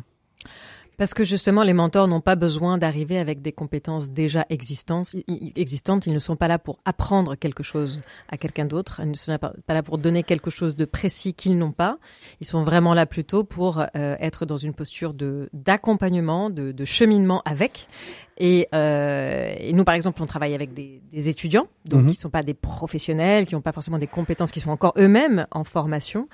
[0.97, 5.13] Parce que justement, les mentors n'ont pas besoin d'arriver avec des compétences déjà existantes.
[5.27, 9.01] Ils ne sont pas là pour apprendre quelque chose à quelqu'un d'autre.
[9.03, 11.97] Ils ne sont pas là pour donner quelque chose de précis qu'ils n'ont pas.
[12.41, 17.41] Ils sont vraiment là plutôt pour euh, être dans une posture de d'accompagnement, de cheminement
[17.45, 17.87] avec.
[18.37, 22.07] Et, euh, et nous, par exemple, on travaille avec des, des étudiants, donc Mhm.
[22.07, 24.93] qui ne sont pas des professionnels, qui n'ont pas forcément des compétences, qui sont encore
[24.97, 26.27] eux-mêmes en formation.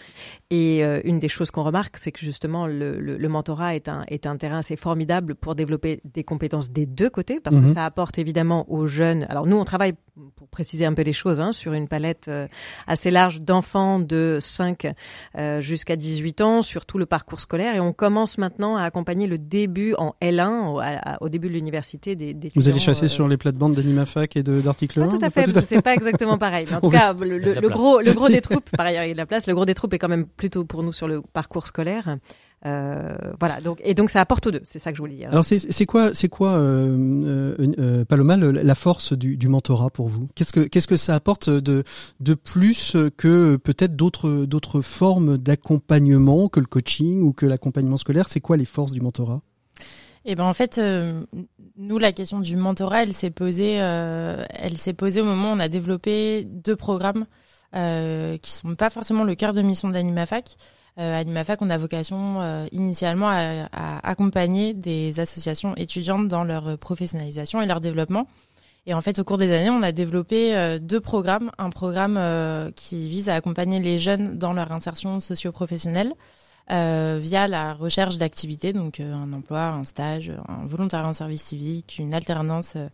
[0.49, 3.89] Et euh, une des choses qu'on remarque, c'est que justement, le, le, le mentorat est
[3.89, 7.63] un, est un terrain assez formidable pour développer des compétences des deux côtés, parce Mhm.
[7.65, 9.25] que ça apporte évidemment aux jeunes.
[9.29, 9.93] Alors nous, on travaille,
[10.35, 12.47] pour préciser un peu les choses, hein, sur une palette euh,
[12.87, 14.87] assez large d'enfants de 5
[15.37, 17.75] euh, jusqu'à 18 ans, sur tout le parcours scolaire.
[17.75, 21.53] Et on commence maintenant à accompagner le début en L1, au, à- au début de
[21.53, 25.07] l'université des, des Vous allez chasser euh, sur les plates-bandes d'Animafac et de- d'Article 1
[25.07, 26.65] pas tout à fait, parce que c'est pas exactement pareil.
[26.69, 29.11] Mais en tout On cas, le, gros, le gros des troupes, par ailleurs, il y
[29.11, 29.47] a de la place.
[29.47, 32.17] Le gros des troupes est quand même plutôt pour nous sur le parcours scolaire.
[32.65, 33.61] Euh, voilà.
[33.61, 34.59] Donc, et donc ça apporte aux deux.
[34.63, 35.29] C'est ça que je voulais dire.
[35.31, 39.89] Alors c'est quoi c'est quoi euh, euh, euh, Paloma le- la force du, du mentorat
[39.89, 40.27] pour vous?
[40.35, 41.83] Qu'est-ce que qu'est-ce que ça apporte de
[42.19, 48.27] de plus que peut-être d'autres d'autres formes d'accompagnement que le coaching ou que l'accompagnement scolaire?
[48.27, 49.41] C'est quoi les forces du mentorat?
[50.25, 51.23] Et ben en fait, euh,
[51.79, 55.55] nous la question du mentorat, elle s'est posée, euh, elle s'est posée au moment où
[55.55, 57.25] on a développé deux programmes
[57.73, 60.57] euh, qui sont pas forcément le cœur de mission d'Animafac.
[60.99, 66.77] Euh, Animafac, on a vocation euh, initialement à, à accompagner des associations étudiantes dans leur
[66.77, 68.27] professionnalisation et leur développement.
[68.85, 71.51] Et en fait, au cours des années, on a développé euh, deux programmes.
[71.57, 77.47] Un programme euh, qui vise à accompagner les jeunes dans leur insertion socio-professionnelle euh, via
[77.47, 82.13] la recherche d'activités, donc euh, un emploi, un stage, un volontariat en service civique, une
[82.13, 82.87] alternance euh,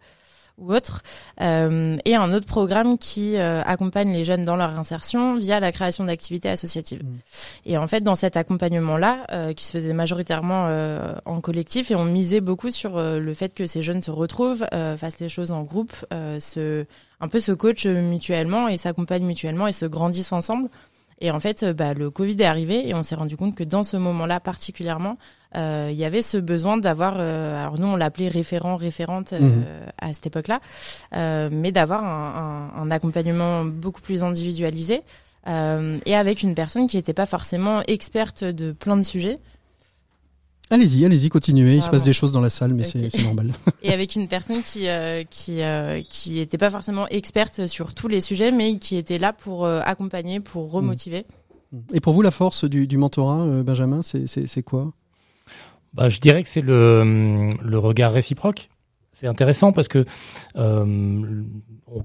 [0.58, 1.04] ou autre,
[1.42, 5.74] Euh, et un autre programme qui euh, accompagne les jeunes dans leur insertion via la
[5.74, 7.04] création d'activités associatives.
[7.04, 7.18] Mmh.
[7.66, 11.96] Et en fait, dans cet accompagnement-là, euh, qui se faisait majoritairement euh, en collectif, et
[11.96, 15.28] on misait beaucoup sur euh, le fait que ces jeunes se retrouvent, euh, fassent les
[15.28, 16.86] choses en groupe, euh, se,
[17.20, 20.70] un peu se coachent mutuellement et s'accompagnent mutuellement et se grandissent ensemble.
[21.22, 23.64] Et en fait, euh, bah, le Covid est arrivé et on s'est rendu compte que
[23.64, 25.18] dans ce moment-là particulièrement,
[25.56, 29.40] euh, il y avait ce besoin d'avoir, euh, alors nous on l'appelait référent, référente euh,
[29.40, 29.64] Mhm.
[30.02, 30.60] à cette époque-là,
[31.16, 35.02] euh, mais d'avoir un, un, un accompagnement beaucoup plus individualisé
[35.48, 39.38] euh, et avec une personne qui n'était pas forcément experte de plein de sujets
[40.72, 41.76] Allez-y, allez-y, continuez.
[41.76, 43.52] Il se passe des choses dans la salle, mais c'est normal.
[43.84, 48.08] et avec une personne qui euh, qui euh, qui était pas forcément experte sur tous
[48.08, 51.26] les sujets, mais qui était là pour euh, accompagner, pour remotiver.
[51.94, 54.92] Et pour vous, la force du, du mentorat, euh, Benjamin, c'est quoi?
[55.94, 58.70] Bah, je dirais que c'est le, le regard réciproque.
[59.16, 60.04] C'est intéressant parce que
[60.58, 61.44] euh,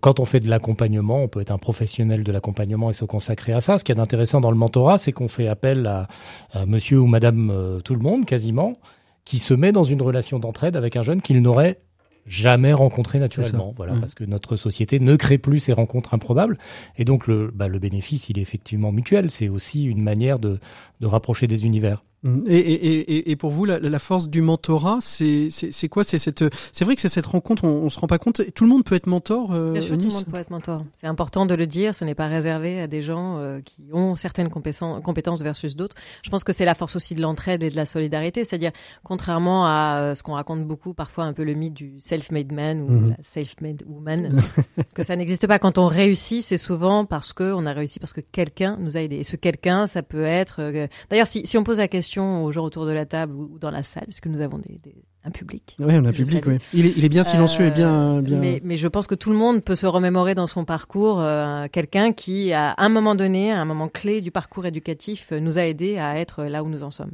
[0.01, 3.53] quand on fait de l'accompagnement, on peut être un professionnel de l'accompagnement et se consacrer
[3.53, 3.79] à ça.
[3.79, 6.07] Ce qui est intéressant dans le mentorat, c'est qu'on fait appel à,
[6.53, 8.79] à monsieur ou madame euh, tout le monde, quasiment,
[9.25, 11.81] qui se met dans une relation d'entraide avec un jeune qu'il n'aurait
[12.27, 13.73] jamais rencontré naturellement.
[13.77, 14.01] Voilà, Ouais.
[14.01, 16.59] parce que notre société ne crée plus ces rencontres improbables.
[16.96, 19.31] Et donc, le, bah, le bénéfice, il est effectivement mutuel.
[19.33, 20.61] C'est aussi une manière de,
[21.01, 22.05] de rapprocher des univers.
[22.23, 22.43] Mm.
[22.49, 25.49] Et, et, et, et pour vous, la, la force du mentorat, c'est
[25.91, 26.05] quoi?
[26.05, 27.65] C'est cette, c'est vrai que c'est cette rencontre.
[27.65, 28.43] On, on se rend pas compte.
[28.55, 29.53] Tout le monde peut être mentor.
[29.53, 30.85] Euh, Bien sûr, tout le monde peut être mentor.
[30.95, 31.95] C'est important de le dire.
[31.95, 35.97] Ce n'est pas réservé à des gens euh, qui ont certaines compétences, compétences versus d'autres.
[36.23, 38.45] Je pense que c'est la force aussi de l'entraide et de la solidarité.
[38.45, 42.53] C'est-à-dire, contrairement à euh, ce qu'on raconte beaucoup, parfois un peu le mythe du self-made
[42.53, 43.09] man ou Mhm.
[43.11, 44.41] la self-made woman,
[44.95, 45.59] que ça n'existe pas.
[45.59, 49.01] Quand on réussit, c'est souvent parce que on a réussi parce que quelqu'un nous a
[49.01, 49.17] aidés.
[49.17, 50.57] Et ce quelqu'un, ça peut être.
[50.61, 53.51] euh, D'ailleurs, si, si on pose la question aux gens autour de la table ou,
[53.55, 55.77] ou dans la salle, puisque nous avons des, des un public.
[55.79, 56.57] Oui, on a un public, oui.
[56.73, 58.38] Il est, il est bien silencieux et bien, Euh, bien.
[58.38, 61.66] Mais, mais je pense que tout le monde peut se remémorer dans son parcours euh,
[61.70, 65.59] quelqu'un qui, à un moment donné, à un moment clé du parcours éducatif, euh, nous
[65.59, 67.11] a aidés à être là où nous en sommes.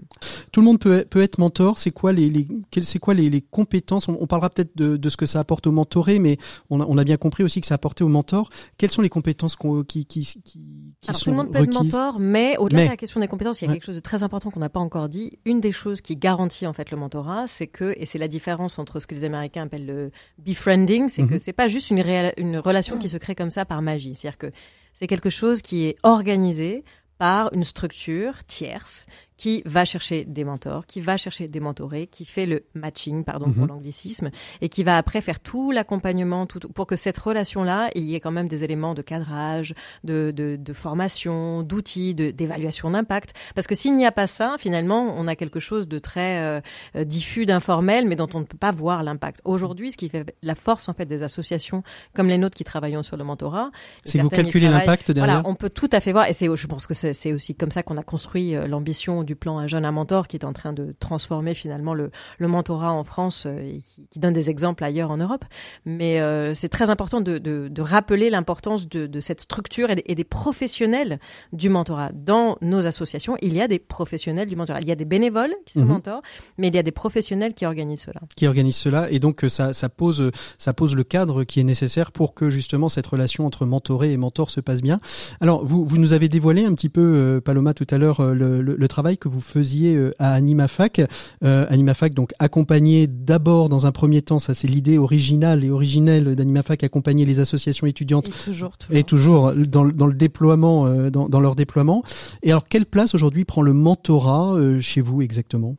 [0.52, 1.78] Tout le monde peut, peut être mentor.
[1.78, 4.06] C'est quoi les, les quelles- c'est quoi les, les compétences?
[4.08, 6.38] On, on parlera peut-être de, de ce que ça apporte au mentoré, mais
[6.70, 8.50] on a, on a bien compris aussi que ça apportait au mentor.
[8.78, 10.60] Quelles sont les compétences qu'on- qui, qui, qui,
[11.02, 13.20] qui Alors, sont tout le monde peut être mentor, mais au-delà Mais- de la question
[13.20, 13.76] des compétences, il y a Ouais.
[13.76, 15.38] quelque chose de très important qu'on n'a pas encore dit.
[15.44, 18.78] Une des choses qui garantit en fait le mentorat, c'est que, et c'est la différence
[18.78, 21.38] entre ce que les Américains appellent le befriending, c'est que Mhm.
[21.38, 24.14] c'est pas juste une, réa- une relation qui se crée comme ça par magie.
[24.14, 24.50] C'est-à-dire que
[24.94, 26.82] c'est quelque chose qui est organisé
[27.18, 29.06] par une structure tierce
[29.36, 33.46] qui va chercher des mentors, qui va chercher des mentorés, qui fait le matching, pardon
[33.50, 33.68] pour Mhm.
[33.68, 38.14] l'anglicisme, et qui va après faire tout l'accompagnement tout, pour que cette relation-là, il y
[38.14, 43.34] ait quand même des éléments de cadrage, de, de, de formation, d'outils, d'évaluation d'impact.
[43.54, 46.60] Parce que s'il n'y a pas ça, finalement, on a quelque chose de très euh,
[46.96, 49.40] euh, diffus, d'informel, mais dont on ne peut pas voir l'impact.
[49.44, 51.82] Aujourd'hui, ce qui fait la force en fait des associations
[52.14, 53.70] comme les nôtres qui travaillons sur le mentorat,
[54.04, 55.34] C'est que vous calculez l'impact derrière.
[55.42, 57.54] voilà, on peut tout à fait voir, et c'est, je pense que c'est c'est aussi
[57.54, 60.44] comme ça qu'on a construit euh, l'ambition du plan Un jeune, un mentor, qui est
[60.46, 64.32] en train de transformer finalement le, le mentorat en France euh, et qui, qui donne
[64.32, 65.44] des exemples ailleurs en Europe.
[65.84, 69.96] Mais euh, c'est très important de, de, de rappeler l'importance de, de cette structure et
[69.96, 71.18] des, et des professionnels
[71.52, 72.10] du mentorat.
[72.14, 74.80] Dans nos associations, il y a des professionnels du mentorat.
[74.80, 75.88] Il y a des bénévoles qui sont Mhm.
[75.88, 76.22] mentors,
[76.56, 78.20] mais il y a des professionnels qui organisent cela.
[78.36, 81.64] qui organise cela et donc euh, ça, ça pose ça pose le cadre qui est
[81.64, 84.98] nécessaire pour que justement cette relation entre mentoré et mentor se passe bien.
[85.40, 88.76] Alors vous vous nous avez dévoilé un petit peu Paloma tout à l'heure le, le-
[88.76, 91.00] le travail que vous faisiez euh, à Animafac.
[91.44, 96.34] Euh, Animafac donc accompagner d'abord dans un premier temps ça c'est l'idée originale et originelle
[96.34, 98.96] d'Animafac accompagner les associations étudiantes Et toujours, toujours.
[98.96, 102.02] et toujours dans, le- dans le déploiement, euh, dans, dans leur déploiement.
[102.42, 105.76] Et alors, quelle place aujourd'hui prend le mentorat euh, chez vous exactement?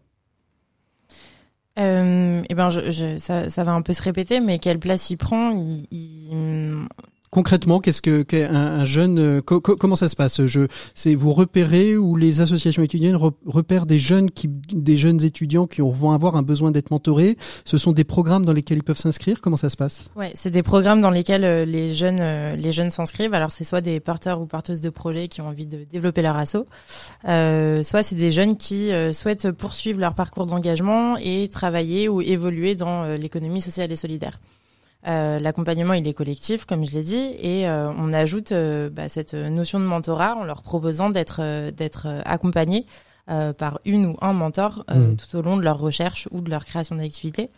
[1.79, 5.09] Euh, eh ben, je, je, ça, ça va un peu se répéter, mais quelle place
[5.11, 5.51] il prend?
[5.51, 6.87] Il, il-
[7.37, 11.33] Concrètement, qu'est-ce que un jeune euh, co- co- comment ça se passe Je c'est vous
[11.33, 16.13] repérez ou les associations étudiantes re- repèrent des jeunes qui des jeunes étudiants qui vont
[16.13, 17.37] avoir un besoin d'être mentorés?
[17.63, 19.39] Ce sont des programmes dans lesquels ils peuvent s'inscrire?
[19.39, 20.09] Comment ça se passe?
[20.15, 23.35] Ouais, c'est des programmes dans lesquels euh, les jeunes euh, les jeunes s'inscrivent.
[23.35, 26.37] Alors c'est soit des porteurs ou porteuses de projets qui ont envie de développer leur
[26.37, 26.65] asso,
[27.27, 32.73] euh, soit c'est des jeunes qui souhaitent poursuivre leur parcours d'engagement et travailler ou évoluer
[32.73, 34.39] dans l'économie sociale et solidaire.
[35.07, 39.09] Euh, L'accompagnement il est collectif comme je l'ai dit et euh, on ajoute euh, bah,
[39.09, 42.87] cette notion de mentorat en leur proposant d'être euh, d'être euh, accompagnés
[43.29, 45.17] euh, par une ou un mentor euh, Mhm.
[45.17, 47.51] tout au long de leur recherche ou de leur création d'activité.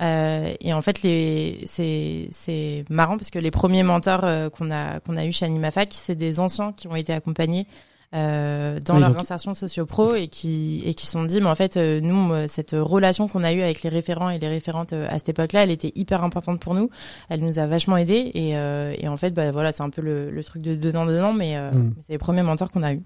[0.00, 5.16] Euh, et en fait, les, c'est, marrant parce que les premiers mentors qu'on a, qu'on
[5.16, 7.66] a eu chez Animafac, c'est des anciens qui ont été accompagnés
[8.14, 11.48] euh, dans Oui, leur donc- insertion socio-pro et qui, et qui se sont dit, mais
[11.48, 14.48] en fait, euh, nous, euh, cette relation qu'on a eue avec les référents et les
[14.48, 16.88] référentes euh, à cette époque-là, elle était hyper importante pour nous.
[17.28, 20.00] Elle nous a vachement aidés et, euh, et en fait, bah voilà, c'est un peu
[20.02, 21.94] le, le truc de dedans dedans, mais euh, Mhm.
[22.06, 23.02] c'est les premiers mentors qu'on a eu.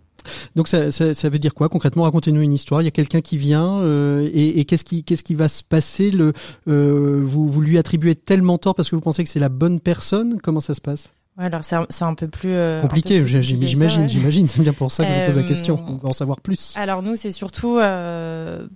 [0.54, 2.80] Donc ça, ça, ça veut dire quoi concrètement Racontez-nous une histoire?
[2.80, 5.64] Il y a quelqu'un qui vient euh, et, et qu'est-ce qui qu'est-ce qui va se
[5.64, 6.12] passer?
[6.12, 6.32] Le
[6.68, 9.80] euh, vous vous lui attribuez tel mentor parce que vous pensez que c'est la bonne
[9.80, 10.38] personne?
[10.40, 11.12] Comment ça se passe?
[11.38, 14.08] Ouais, alors c'est un, c'est un peu plus euh, Compliqué, j'imagine, ouais.
[14.08, 14.48] j'imagine.
[14.48, 15.80] C'est bien pour ça que je vous pose la Euh, question.
[15.88, 16.74] On va en savoir plus.
[16.76, 18.66] Alors nous, c'est surtout euh,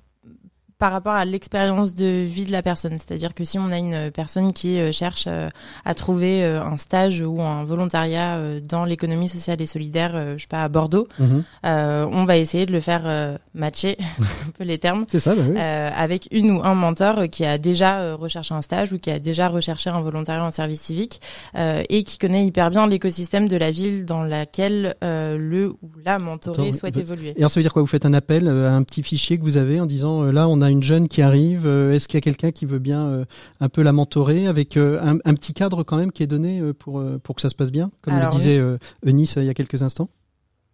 [0.78, 2.92] par rapport à l'expérience de vie de la personne.
[2.98, 5.48] C'est-à-dire que si on a une personne qui euh, cherche euh,
[5.86, 10.48] à trouver euh, un stage ou un volontariat dans l'économie sociale et solidaire, je sais
[10.48, 11.42] pas, à Bordeaux, Mhm.
[11.64, 15.42] euh, on va essayer de le faire matcher, un peu les termes, C'est ça, bah
[15.48, 15.54] oui.
[15.58, 19.18] euh, avec une ou un mentor qui a déjà recherché un stage ou qui a
[19.18, 21.20] déjà recherché un volontariat en service civique
[21.56, 26.18] euh, et qui connaît hyper bien l'écosystème de la ville dans laquelle le ou la
[26.18, 27.30] mentorée Attends, souhaite vous- évoluer.
[27.36, 27.82] Et alors ça veut dire quoi?
[27.82, 30.60] Vous faites un appel à un petit fichier que vous avez en disant là on
[30.60, 33.24] a une jeune qui arrive, euh, est-ce qu'il y a quelqu'un qui veut bien euh,
[33.60, 36.62] un peu la mentorer avec euh, un, un petit cadre quand même qui est donné
[36.78, 38.60] pour pour que ça se passe bien, comme Alors, le disait
[39.04, 40.08] Eunice il y a quelques instants?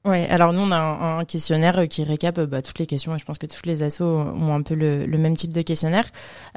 [0.04, 2.86] Ouais, alors nous on a un, un questionnaire euh, qui récap euh, bah, toutes les
[2.86, 5.52] questions et je pense que tous les assos ont un peu le, le même type
[5.52, 6.06] de questionnaire.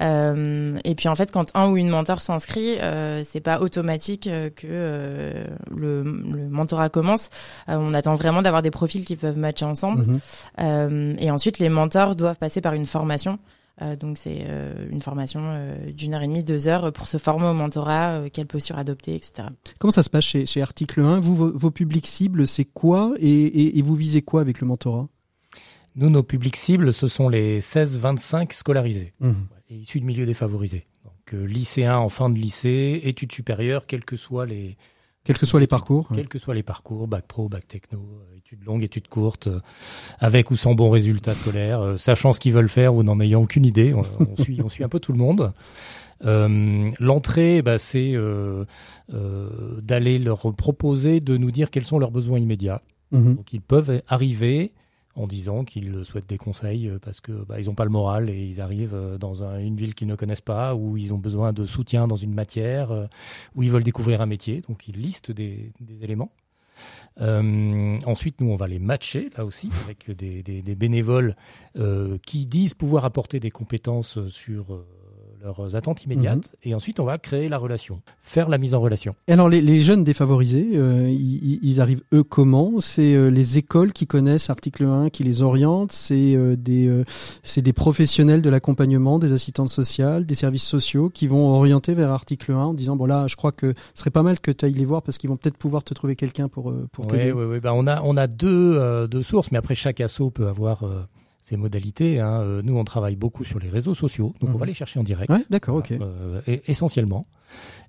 [0.02, 4.26] Euh, et puis en fait, quand un ou une mentor s'inscrit, euh, c'est pas automatique
[4.26, 7.30] euh, que euh, le, le mentorat commence.
[7.70, 10.06] Euh, on attend vraiment d'avoir des profils qui peuvent matcher ensemble.
[10.60, 13.38] Euh, et ensuite, les mentors doivent passer par une formation.
[13.82, 17.18] Euh, donc c'est euh, une formation euh, d'une heure et demie, deux heures pour se
[17.18, 19.50] former au mentorat, euh, quelle posture adopter, etc.
[19.80, 23.14] Comment ça se passe chez, chez Article 1 Vous vos, vos publics cibles c'est quoi?
[23.20, 25.10] Et, et, et vous visez quoi avec le mentorat?
[25.96, 29.14] Nous, nos publics cibles, ce sont les 16-25 scolarisés,
[29.70, 30.88] et issus de milieux défavorisés.
[31.06, 34.76] Donc, euh, lycéens en fin de lycée, études supérieures, quels que soient les,
[35.26, 36.08] Quels que soient les parcours.
[36.14, 39.60] Quels que soient les parcours, bac pro, bac techno, euh, études longues, études courtes, euh,
[40.20, 43.42] avec ou sans bons résultats scolaires, euh, sachant ce qu'ils veulent faire ou n'en ayant
[43.42, 43.94] aucune idée.
[43.94, 45.52] On, on suit, on suit un peu tout le monde.
[46.24, 48.66] Euh, L'entrée, bah, c'est euh,
[49.14, 49.50] euh,
[49.82, 52.82] d'aller leur proposer de nous dire quels sont leurs besoins immédiats.
[53.12, 53.36] Mhm.
[53.36, 54.74] Donc ils peuvent arriver
[55.16, 58.30] en disant qu'ils souhaitent des conseils euh, parce que bah, ils n'ont pas le moral
[58.30, 61.18] et ils arrivent euh, dans un- une ville qu'ils ne connaissent pas ou ils ont
[61.18, 63.06] besoin de soutien dans une matière euh,
[63.56, 64.62] ou ils veulent découvrir un métier.
[64.68, 66.32] Donc ils listent des, éléments.
[67.18, 71.36] Ensuite, nous, on va les matcher là aussi avec des, bénévoles
[72.26, 74.84] qui disent pouvoir apporter des compétences sur
[75.46, 76.56] leurs attentes immédiates.
[76.64, 79.16] Et ensuite, on va créer la relation, faire la mise en relation.
[79.28, 82.80] Et alors les, les jeunes défavorisés, euh, ils, ils arrivent eux comment?
[82.80, 86.92] C'est euh, les écoles qui connaissent article 1 qui les orientent, c'est euh, des
[87.44, 92.10] c'est des professionnels de l'accompagnement, des assistantes sociales, des services sociaux qui vont orienter vers
[92.10, 94.66] article 1 en disant bon là je crois que ce serait pas mal que tu
[94.66, 97.32] ailles les voir parce qu'ils vont peut-être pouvoir te trouver quelqu'un pour pour t'aider.
[97.32, 97.60] ouais.
[97.60, 100.84] Bah, on a on a deux deux sources, mais après chaque asso peut avoir
[101.46, 102.20] ses modalités.
[102.20, 102.42] hein.
[102.42, 104.56] Euh, Nous, on travaille beaucoup sur les réseaux sociaux, donc Mhm.
[104.56, 105.30] on va les chercher en direct.
[105.32, 105.92] Ouais, d'accord, ok.
[105.92, 107.28] Euh, et- essentiellement.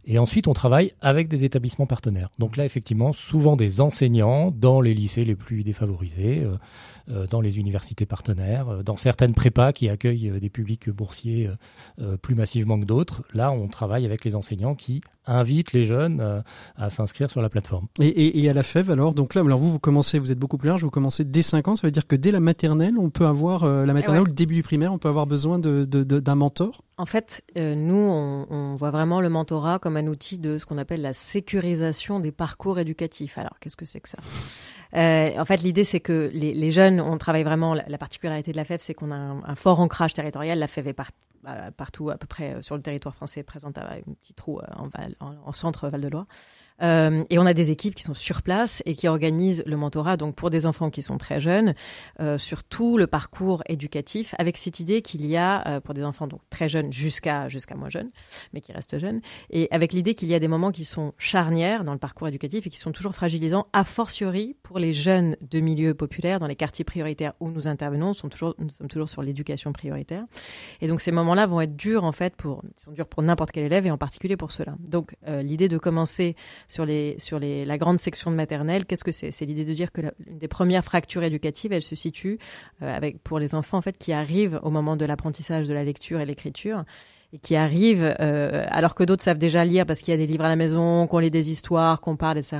[0.09, 2.31] Et ensuite, on travaille avec des établissements partenaires.
[2.39, 6.57] Donc là, effectivement, souvent des enseignants dans les lycées les plus défavorisés, euh,
[7.11, 11.51] euh, dans les universités partenaires, euh, dans certaines prépas qui accueillent des publics boursiers
[12.01, 13.23] euh, plus massivement que d'autres.
[13.35, 16.41] Là, on travaille avec les enseignants qui invitent les jeunes euh,
[16.77, 17.89] à s'inscrire sur la plateforme.
[18.01, 20.39] Et, et, et à la FEV, alors, donc là, alors vous, vous commencez, vous êtes
[20.39, 22.97] beaucoup plus large, vous commencez dès 5 ans, ça veut dire que dès la maternelle,
[22.97, 24.29] on peut avoir, euh, la maternelle ouais.
[24.29, 26.83] ou le début du primaire, on peut avoir besoin de, de, de- d'un mentor?
[26.99, 30.66] En fait, euh, nous, on, on voit vraiment le mentorat comme un outil de ce
[30.66, 33.38] qu'on appelle la sécurisation des parcours éducatifs.
[33.38, 34.18] Alors, qu'est-ce que c'est que ça?
[34.94, 37.74] Euh, En fait, l'idée, c'est que les, jeunes, on travaille vraiment.
[37.74, 40.59] La, la particularité de la FEV, c'est qu'on a un, fort ancrage territorial.
[40.59, 40.97] La FEV est
[41.47, 44.61] euh, partout, à peu près euh, sur le territoire français, présente avec un petit trou
[44.76, 44.90] en,
[45.20, 46.26] en centre Val-de-Loire.
[46.83, 50.16] Euh, et on a des équipes qui sont sur place et qui organisent le mentorat
[50.16, 51.72] donc pour des enfants qui sont très jeunes
[52.20, 56.05] euh, sur tout le parcours éducatif avec cette idée qu'il y a euh, pour des
[56.05, 58.11] enfants donc très jeunes jusqu'à jusqu'à moins jeunes
[58.53, 61.83] mais qui restent jeunes et avec l'idée qu'il y a des moments qui sont charnières
[61.83, 65.61] dans le parcours éducatif et qui sont toujours fragilisants a fortiori pour les jeunes de
[65.61, 69.22] milieux populaires dans les quartiers prioritaires où nous intervenons sont toujours nous sommes toujours sur
[69.22, 70.24] l'éducation prioritaire.
[70.81, 73.64] Et donc ces moments-là vont être durs en fait pour sont durs pour n'importe quel
[73.64, 74.74] élève et en particulier pour ceux-là.
[74.79, 76.37] Donc euh, l'idée de commencer
[76.69, 79.31] sur les sur les la grande section de maternelle qu'est-ce que c'est?
[79.33, 82.39] C'est l'idée de dire que la- une des premières fractures éducatives elle se situe
[82.83, 85.85] euh, avec pour les enfants en fait qui arrivent au moment de l'apprentissage de la
[85.85, 86.85] lecture et l'écriture
[87.33, 90.29] et qui arrivent euh, alors que d'autres savent déjà lire parce qu'il y a des
[90.29, 92.59] livres à la maison, qu'on lit des histoires, qu'on parle, etc.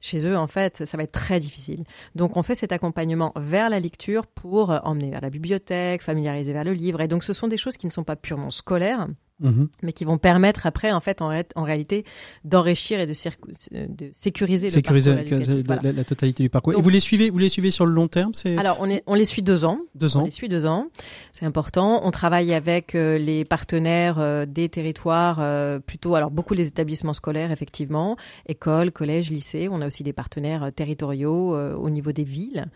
[0.00, 1.84] Chez eux, en fait, ça va être très difficile.
[2.14, 6.54] Donc, on fait cet accompagnement vers la lecture pour euh, emmener vers la bibliothèque, familiariser
[6.54, 7.02] vers le livre.
[7.02, 9.06] Et donc, ce sont des choses qui ne sont pas purement scolaires,
[9.40, 9.68] Mhm.
[9.82, 12.04] mais qui vont permettre après, en fait, en, ré- en réalité,
[12.44, 15.82] d'enrichir et de, sécuriser, Sécuriser le la, parcours la- Voilà.
[15.82, 16.72] la- la totalité du parcours.
[16.72, 19.02] et vous les suivez, vous les suivez sur le long terme, c'est Alors, on, est,
[19.06, 19.78] on les suit deux ans.
[19.94, 20.24] deux On ans.
[20.24, 20.86] les suit deux ans,
[21.32, 22.00] c'est important.
[22.04, 27.12] On travaille avec euh, les partenaires euh, des territoires, euh, plutôt alors beaucoup les établissements
[27.12, 28.16] scolaires effectivement,
[28.46, 29.68] écoles, collèges, lycées.
[29.70, 32.66] On a aussi des partenaires territoriaux au niveau des villes.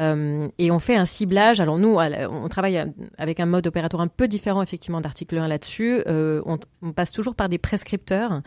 [0.00, 1.60] Euh, et on fait un ciblage.
[1.60, 2.82] Alors nous, on travaille
[3.18, 6.02] avec un mode opératoire un peu différent effectivement d'article 1 là-dessus.
[6.06, 8.42] Euh, on, on passe toujours par des prescripteurs,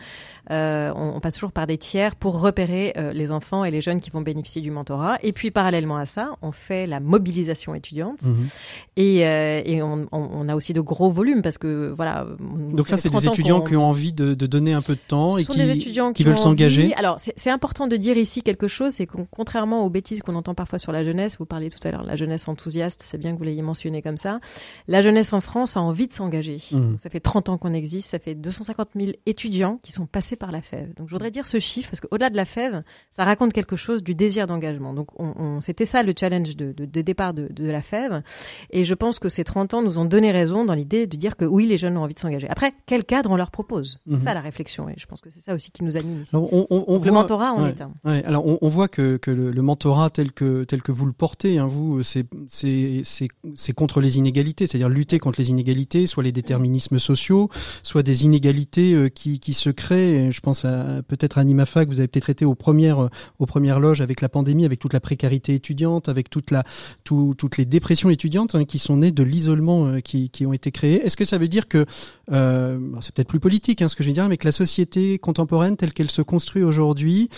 [0.50, 4.00] euh, on, on passe toujours par des tiers pour repérer les enfants et les jeunes
[4.00, 5.18] qui vont bénéficier du mentorat.
[5.22, 8.22] Et puis parallèlement à ça, on fait la mobilisation étudiante.
[8.22, 8.48] Mhm.
[8.96, 12.26] Et, et on, a aussi de gros volumes parce que voilà.
[12.40, 14.82] on- Donc là, c'est des 30 ans étudiants qui ont envie de, de donner un
[14.82, 16.94] peu de temps et ce qui, des étudiants qui qui, veulent s'engager.
[16.94, 20.54] Alors, c'est important de dire ici quelque chose, c'est qu'on, contrairement aux bêtises qu'on entend
[20.54, 23.38] parfois sur la jeunesse, vous parliez tout à l'heure la jeunesse enthousiaste, c'est bien que
[23.38, 24.40] vous l'ayez mentionné comme ça.
[24.88, 26.58] La jeunesse en France a envie de s'engager.
[26.72, 30.36] Donc, Ça fait 30 ans qu'on existe, ça fait 250 000 étudiants qui sont passés
[30.36, 30.94] par la FEV.
[30.94, 34.02] Donc, je voudrais dire ce chiffre parce qu'au-delà de la FEV, ça raconte quelque chose
[34.02, 34.94] du désir d'engagement.
[34.94, 38.22] Donc, on, on- c'était ça le challenge de, de- de départ de, de la FEV.
[38.70, 41.36] Et je pense que ces 30 ans nous ont donné raison dans l'idée de dire
[41.36, 42.48] que oui, les jeunes ont envie de s'engager.
[42.48, 43.98] Après, quel cadre on leur propose?
[44.06, 44.20] C'est Mhm.
[44.20, 44.88] ça la réflexion.
[44.88, 46.34] Et je pense que c'est ça aussi qui nous anime ici.
[46.36, 47.70] Alors, on, on- on Donc, le mentorat en ouais.
[47.70, 47.92] est un.
[48.04, 51.06] Ouais, alors on, on voit que, que le, le mentorat tel que tel que vous
[51.06, 56.32] le portez, hein, vous, c'est contre les inégalités, c'est-à-dire lutter contre les inégalités, soit les
[56.32, 57.48] déterminismes sociaux,
[57.84, 60.32] soit des inégalités euh, qui qui se créent.
[60.32, 60.62] Je pense
[61.06, 63.08] peut-être à Nimafa que vous avez peut-être été aux premières euh,
[63.38, 66.64] aux premières loges avec la pandémie, avec toute la précarité étudiante, avec toute la
[67.04, 70.52] tout- toutes les dépressions étudiantes hein, qui sont nées de l'isolement euh, qui qui ont
[70.52, 71.06] été créées.
[71.06, 71.86] Est-ce que ça veut dire que
[73.00, 75.76] c'est peut-être plus politique hein, ce que je vais dire, mais que la société contemporaine
[75.76, 77.28] telle qu'elle se construit aujourd'hui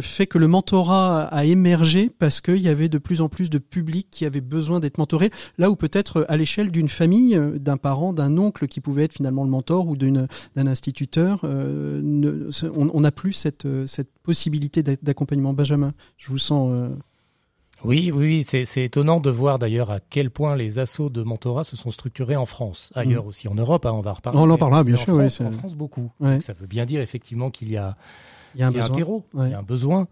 [0.00, 3.50] fait que le mentorat a émergé parce qu'il y avait de plus plus en plus
[3.50, 7.76] de publics qui avaient besoin d'être mentorés, là où peut-être à l'échelle d'une famille, d'un
[7.76, 13.32] parent, d'un oncle qui pouvait être finalement le mentor ou d'un instituteur, on n'a plus
[13.32, 15.52] cette cette possibilité d'accompagnement.
[15.52, 16.90] Benjamin, je vous sens.
[17.84, 21.76] Oui, oui, c'est étonnant de voir d'ailleurs à quel point les assauts de mentorat se
[21.76, 23.28] sont structurés en France, ailleurs mm.
[23.28, 24.38] aussi en Europe, hein, on va reparler.
[24.38, 25.14] On en parlera, bien sûr.
[25.14, 26.10] France, en France, beaucoup.
[26.40, 27.96] ça veut bien dire effectivement qu'il y a,
[28.56, 30.08] il y a un, terreau, il y a un besoin.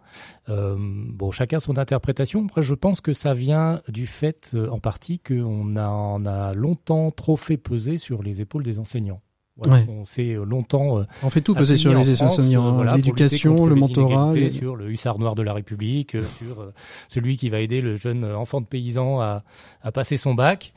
[0.49, 2.42] Euh, bon, chacun son interprétation.
[2.42, 6.53] Moi, je pense que ça vient du fait, euh, en partie, qu'on a, on a
[6.53, 9.20] longtemps trop fait peser sur les épaules des enseignants.
[9.57, 10.99] On s'est euh, longtemps.
[10.99, 15.18] Euh, on fait tout peser sur les enseignants, euh, l'éducation, le mentorat, sur le hussard
[15.18, 16.72] noir de la République, sur
[17.09, 19.45] celui qui va aider le jeune enfant de paysan à,
[19.82, 20.72] à passer son bac.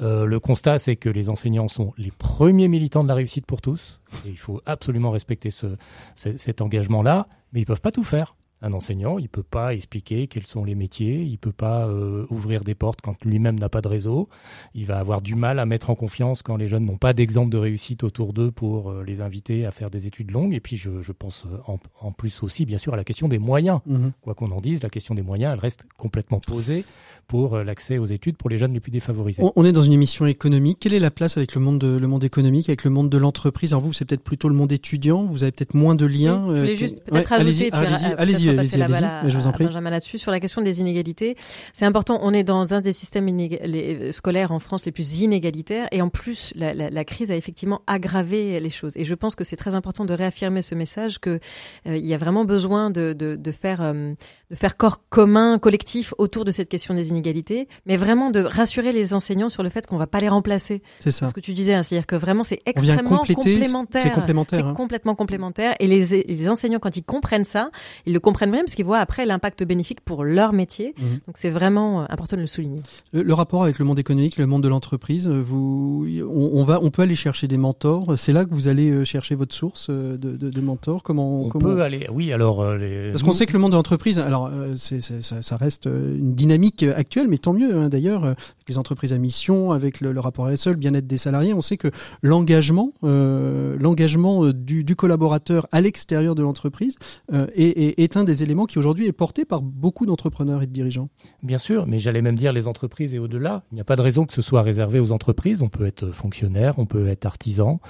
[0.00, 3.60] Euh, le constat, c'est que les enseignants sont les premiers militants de la réussite pour
[3.60, 4.00] tous.
[4.24, 5.76] Il faut absolument respecter ce,
[6.14, 10.46] cet engagement-là, mais ils peuvent pas tout faire un enseignant, il peut pas expliquer quels
[10.46, 13.88] sont les métiers, il peut pas euh, ouvrir des portes quand lui-même n'a pas de
[13.88, 14.28] réseau,
[14.74, 17.50] il va avoir du mal à mettre en confiance quand les jeunes n'ont pas d'exemple
[17.50, 20.52] de réussite autour d'eux pour euh, les inviter à faire des études longues.
[20.52, 23.38] Et puis je, je pense euh, en, plus aussi bien sûr à la question des
[23.38, 23.80] moyens.
[23.86, 24.12] Mhm.
[24.20, 26.84] Quoi qu'on en dise, la question des moyens, elle reste complètement posée
[27.26, 29.42] pour l'accès aux études pour les jeunes les plus défavorisés.
[29.54, 30.78] On, est dans une émission économique.
[30.80, 33.18] Quelle est la place avec le monde, de, le monde économique, avec le monde de
[33.18, 33.72] l'entreprise?
[33.72, 35.24] Alors vous, c'est peut-être plutôt le monde étudiant.
[35.24, 36.44] Vous avez peut-être moins de liens.
[36.48, 37.70] je voulais juste peut-être ajouter.
[37.72, 39.64] Allez-y, allez-y, je vous en prie.
[39.64, 41.36] Benjamin là-dessus sur la question des inégalités.
[41.72, 42.18] C'est important.
[42.22, 46.08] On est dans un des systèmes euh, scolaires en France les plus inégalitaires, et en
[46.08, 48.96] plus, la, la, la, crise a effectivement aggravé les choses.
[48.96, 51.40] Et je pense que c'est très important de réaffirmer ce message que
[51.86, 54.14] euh, il y a vraiment besoin de, de, de faire euh,
[54.50, 58.92] de faire corps commun, collectif autour de cette question des inégalités, mais vraiment de rassurer
[58.92, 60.82] les enseignants sur le fait qu'on va pas les remplacer.
[60.98, 61.28] C'est ça.
[61.28, 64.02] Ce que tu disais, hein, c'est-à-dire que vraiment c'est extrêmement complémentaire.
[64.02, 64.60] C'est complémentaire.
[64.60, 64.74] C'est hein.
[64.74, 65.74] complètement complémentaire.
[65.78, 67.70] Et les, les enseignants, quand ils comprennent ça,
[68.06, 70.94] ils le comprennent bien parce qu'ils voient après l'impact bénéfique pour leur métier.
[70.98, 71.20] Mhm.
[71.26, 72.80] Donc c'est vraiment euh, important de le souligner.
[73.12, 76.90] Le, rapport avec le monde économique, le monde de l'entreprise, euh, vous, on, va, on
[76.90, 78.18] peut aller chercher des mentors.
[78.18, 81.02] C'est là que vous allez euh, chercher votre source de, de, de mentors.
[81.02, 83.10] Comment on peut aller Oui, alors les...
[83.10, 86.16] parce qu'on sait que le monde de l'entreprise, alors euh, c'est, ça, ça, reste euh,
[86.16, 87.74] une dynamique actuelle, mais tant mieux.
[87.74, 91.06] Hein, d'ailleurs, euh, avec les entreprises à mission, avec le, le rapport RSE, le bien-être
[91.06, 91.88] des salariés, on sait que
[92.22, 96.96] l'engagement, l'engagement du, du, collaborateur à l'extérieur de l'entreprise
[97.32, 101.08] est, est, un des éléments qui aujourd'hui est porté par beaucoup d'entrepreneurs et de dirigeants.
[101.42, 103.64] Bien sûr, mais j'allais même dire les entreprises et au-delà.
[103.72, 105.62] Il n'y a pas de raison que ce soit réservé aux entreprises.
[105.62, 107.80] On peut être fonctionnaire, on peut être artisan,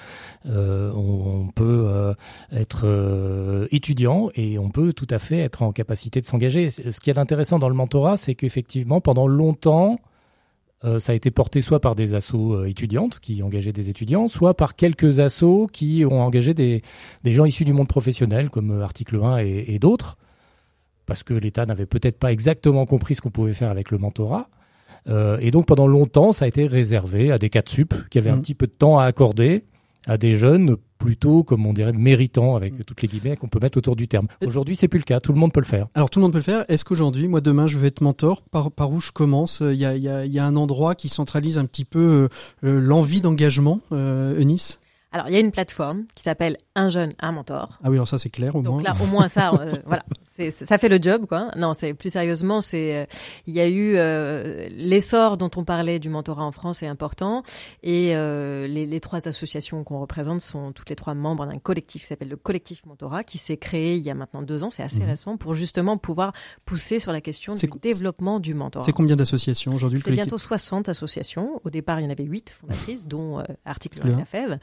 [0.45, 0.51] on,
[0.95, 2.15] on, peut
[2.53, 7.11] être étudiant et on peut tout à fait être en capacité de s'engager ce qui
[7.11, 9.99] est intéressant dans le mentorat, c'est qu'effectivement, pendant longtemps,
[10.85, 14.29] euh, ça a été porté soit par des assos euh, étudiantes qui engageaient des étudiants,
[14.29, 16.83] soit par quelques assos qui ont engagé des,
[17.23, 20.17] des gens issus du monde professionnel, comme euh, Article 1 et, et d'autres,
[21.11, 24.49] parce que l'État n'avait peut-être pas exactement compris ce qu'on pouvait faire avec le mentorat.
[25.09, 28.31] et donc pendant longtemps, ça a été réservé à des cas de sup qui avaient
[28.31, 28.43] un mmh.
[28.43, 29.65] petit peu de temps à accorder
[30.07, 32.85] à des jeunes plutôt, comme on dirait, méritants, avec mm.
[32.85, 34.29] toutes les guillemets qu'on peut mettre autour du terme.
[34.47, 35.19] Aujourd'hui, c'est plus le cas.
[35.19, 35.89] Tout le monde peut le faire.
[35.95, 36.65] Alors, tout le monde peut le faire.
[36.69, 38.43] Est-ce qu'aujourd'hui, moi, demain, je vais être mentor?
[38.51, 39.61] Par, par où je commence?
[39.61, 42.29] Il y a, y, a, y a, un endroit qui centralise un petit peu
[42.65, 44.81] euh, euh, l'envie d'engagement, euh, Eunice?
[45.13, 47.79] Alors, il y a une plateforme qui s'appelle Un jeune, un mentor.
[47.83, 48.83] Ah oui, alors ça, c'est clair au Donc moins.
[48.83, 50.05] là, au moins ça, euh, voilà,
[50.51, 51.51] ça fait le job, quoi.
[51.57, 53.05] Non, c'est plus sérieusement, c'est euh,
[53.47, 57.43] il y a eu euh, l'essor dont on parlait du mentorat en France est important,
[57.83, 62.09] et les, les, trois associations qu'on représente sont toutes les trois membres d'un collectif qui
[62.09, 65.01] s'appelle le collectif mentorat, qui s'est créé il y a maintenant deux ans, c'est assez
[65.01, 65.07] mhm.
[65.07, 66.33] récent, pour justement pouvoir
[66.65, 68.85] pousser sur la question du développement du mentorat.
[68.85, 71.61] C'est combien d'associations aujourd'hui C'est bientôt 60 associations.
[71.65, 74.59] Au départ, il y en avait 8 fondatrices, dont Article 1 et la.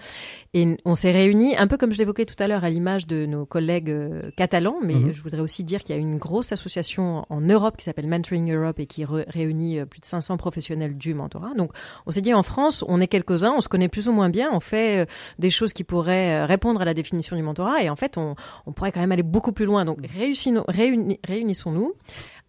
[0.53, 3.25] Et on s'est réunis, un peu comme je l'évoquais tout à l'heure, à l'image de
[3.25, 5.13] nos collègues euh, catalans, mais mhm.
[5.13, 8.51] je voudrais aussi dire qu'il y a une grosse association en Europe qui s'appelle Mentoring
[8.51, 11.53] Europe et qui réunit euh, plus de 500 professionnels du mentorat.
[11.55, 11.71] Donc
[12.05, 14.49] on s'est dit en France, on est quelques-uns, on se connaît plus ou moins bien,
[14.51, 15.05] on fait euh,
[15.37, 18.71] des choses qui pourraient répondre à la définition du mentorat et en fait on, on
[18.71, 19.85] pourrait quand même aller beaucoup plus loin.
[19.85, 21.93] Donc réunissons-nous.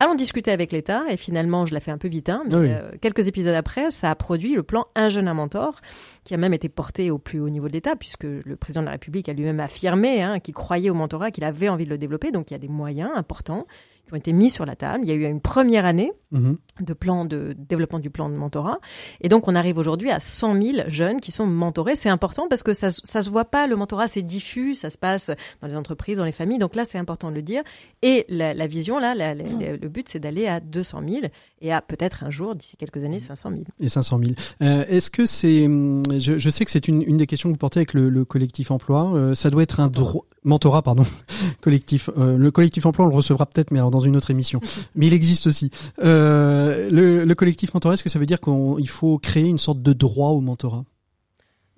[0.00, 2.92] Allons discuter avec l'État et finalement, je la fais un peu vite, hein, mais euh,
[3.00, 5.80] quelques épisodes après, ça a produit le plan Un jeune, un mentor,
[6.22, 8.86] qui a même été porté au plus haut niveau de l'État, puisque le président de
[8.86, 11.98] la République a lui-même affirmé hein, qu'il croyait au mentorat, qu'il avait envie de le
[11.98, 12.30] développer.
[12.30, 13.66] Donc il y a des moyens importants
[14.08, 15.00] qui ont été mis sur la table.
[15.04, 16.56] Il y a eu une première année mhm.
[16.80, 18.80] de plan de développement du plan de mentorat.
[19.20, 21.96] Et donc, on arrive aujourd'hui à 100 000 jeunes qui sont mentorés.
[21.96, 23.66] C'est important parce que ça, ça se voit pas.
[23.66, 24.74] Le mentorat, c'est diffus.
[24.74, 25.30] Ça se passe
[25.60, 26.58] dans les entreprises, dans les familles.
[26.58, 27.62] Donc là, c'est important de le dire.
[28.02, 31.26] Et la, la vision, là, la, le but, c'est d'aller à 200 000
[31.60, 33.62] et à peut-être un jour, d'ici quelques années, 500 000.
[33.80, 34.32] Et 500 000.
[34.62, 37.58] Euh, Est-ce que c'est, je, je, sais que c'est une, une, des questions que vous
[37.58, 39.12] portez avec le, le collectif emploi.
[39.14, 41.04] Euh, ça doit être un droit mentorat, pardon,
[41.60, 42.10] collectif.
[42.16, 44.60] Euh, le collectif emploi, on le recevra peut-être, mais alors dans une autre émission.
[44.94, 45.70] mais il existe aussi.
[46.02, 49.82] Euh, le, le collectif mentorat, est-ce que ça veut dire qu'il faut créer une sorte
[49.82, 50.84] de droit au mentorat?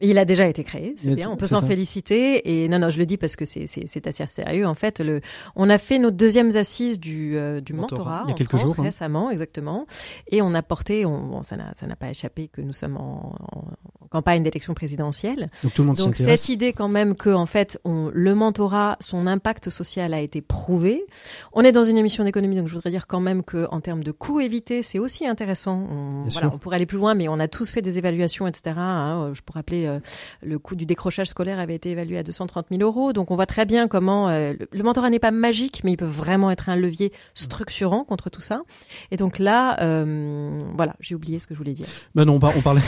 [0.01, 2.63] Il a déjà été créé, c'est bien, on peut s'en féliciter.
[2.63, 4.67] Et non, non, je le dis parce que c'est assez sérieux.
[4.67, 5.21] En fait, le,
[5.57, 8.57] on a fait nos deuxièmes assises du euh, du Mentorat, mentorat, il y a quelques
[8.57, 8.83] France, jours, hein.
[8.83, 9.87] récemment, exactement.
[10.29, 12.97] Et on a porté, on, bon, ça n'a ça n'a pas échappé que nous sommes
[12.97, 15.51] en, en campagne d'élection présidentielle.
[15.63, 18.97] Donc tout le monde Donc cette idée quand même que en fait on, le mentorat,
[19.01, 21.05] son impact social a été prouvé.
[21.53, 24.03] On est dans une émission d'économie, donc je voudrais dire quand même que en termes
[24.03, 25.87] de coûts évités, c'est aussi intéressant.
[25.91, 28.75] On, voilà, on pourrait aller plus loin, mais on a tous fait des évaluations, etc.
[28.79, 29.33] hein.
[29.35, 29.90] Je pourrais rappeler euh,
[30.43, 33.13] le coût du décrochage scolaire avait été évalué à 230 000 euros.
[33.13, 36.05] Donc on voit très bien comment euh, le, mentorat n'est pas magique, mais il peut
[36.05, 38.63] vraiment être un levier structurant contre tout ça.
[39.11, 41.87] Et donc là, euh, voilà, j'ai oublié ce que je voulais dire.
[42.15, 42.83] Ben non, on, par- on parlait.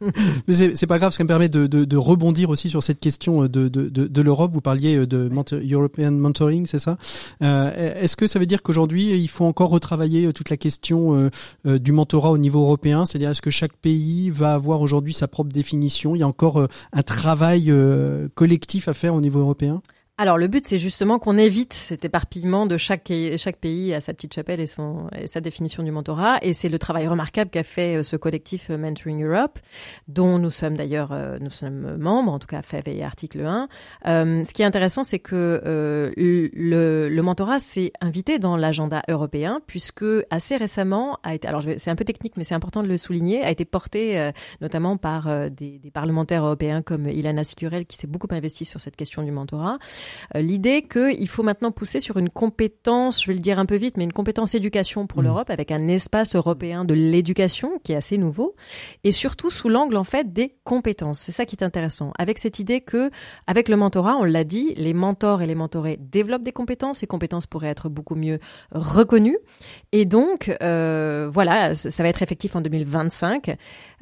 [0.48, 3.42] Mais c'est pas grave, ça me permet de, de, de rebondir aussi sur cette question
[3.42, 4.52] de, de, de, de l'Europe.
[4.52, 6.98] Vous parliez de mentor- European Mentoring, c'est ça?
[7.42, 11.30] Euh, Est-ce que ça veut dire qu'aujourd'hui, il faut encore retravailler toute la question euh,
[11.66, 13.06] euh, du mentorat au niveau européen?
[13.06, 16.14] C'est-à-dire, est-ce que chaque pays va avoir aujourd'hui sa propre définition?
[16.14, 19.82] Il y a encore euh, un travail euh, collectif à faire au niveau européen?
[20.18, 24.34] Alors le but, c'est justement qu'on évite cet éparpillement de chaque, pays à sa petite
[24.34, 26.38] chapelle et, sa définition du mentorat.
[26.42, 29.58] Et c'est le travail remarquable qu'a fait euh, ce collectif euh, Mentoring Europe,
[30.08, 33.68] dont nous sommes d'ailleurs euh, nous sommes membres, en tout cas FEV et Article 1.
[34.06, 40.04] Euh, ce qui est intéressant, c'est que le, mentorat s'est invité dans l'agenda européen, puisque
[40.28, 43.42] assez récemment a été, alors c'est un peu technique, mais c'est important de le souligner,
[43.42, 48.26] a été porté notamment par des, des parlementaires européens comme Ilana Sicurel, qui s'est beaucoup
[48.30, 49.78] investi sur cette question du mentorat.
[50.36, 53.76] Euh, L'idée qu'il faut maintenant pousser sur une compétence, je vais le dire un peu
[53.76, 55.24] vite, mais une compétence éducation pour Mhm.
[55.26, 58.54] l'Europe avec un espace européen de l'éducation qui est assez nouveau
[59.04, 61.20] et surtout sous l'angle en fait des compétences.
[61.20, 62.12] C'est ça qui est intéressant.
[62.18, 63.10] Avec cette idée que,
[63.46, 66.98] avec le mentorat, on l'a dit, les mentors et les mentorés développent des compétences.
[66.98, 68.38] Ces compétences pourraient être beaucoup mieux
[68.72, 69.38] reconnues.
[69.92, 73.56] Et donc, euh, voilà, ça ça va être effectif en 2025.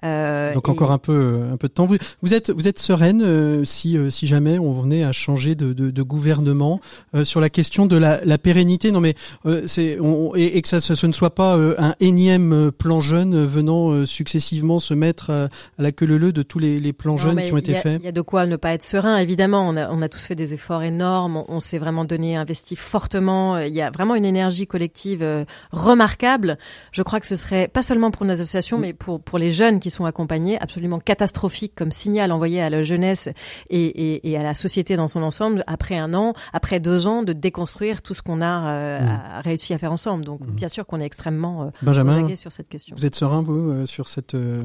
[0.04, 1.86] Euh, Donc et- encore un peu un peu de temps.
[1.86, 5.54] Vous, vous êtes vous êtes sereine euh, si euh, si jamais on venait à changer
[5.54, 6.80] de, de, de gouvernement
[7.14, 8.92] euh, sur la question de la, la pérennité.
[8.92, 9.14] Non mais
[9.46, 12.70] euh, c'est on, et, et que ça ce, ce ne soit pas euh, un énième
[12.72, 15.48] plan jeune venant euh, successivement se mettre à
[15.78, 18.00] la queue leu de tous les, les plans Non, jeunes qui ont été a- faits.
[18.02, 19.68] Il y a de quoi ne pas être serein, évidemment.
[19.68, 21.36] On a, on a tous fait des efforts énormes.
[21.36, 23.58] On, on s'est vraiment donné, investi fortement.
[23.58, 26.58] Il y a vraiment une énergie collective euh, remarquable.
[26.92, 28.80] Je crois que ce serait pas seulement pour nos associations, Mm.
[28.80, 32.82] mais pour pour les jeunes qui sont accompagnés, absolument catastrophique comme signal envoyé à la
[32.82, 33.28] jeunesse
[33.68, 37.22] et, et, et à la société dans son ensemble après un an, après deux ans
[37.22, 39.08] de déconstruire tout ce qu'on a euh, Mm.
[39.08, 40.24] a réussi à faire ensemble.
[40.24, 40.50] Donc Mm.
[40.52, 42.96] bien sûr qu'on est extrêmement euh, Benjamin, sur cette question.
[42.96, 44.62] vous êtes serein vous euh, sur cette euh,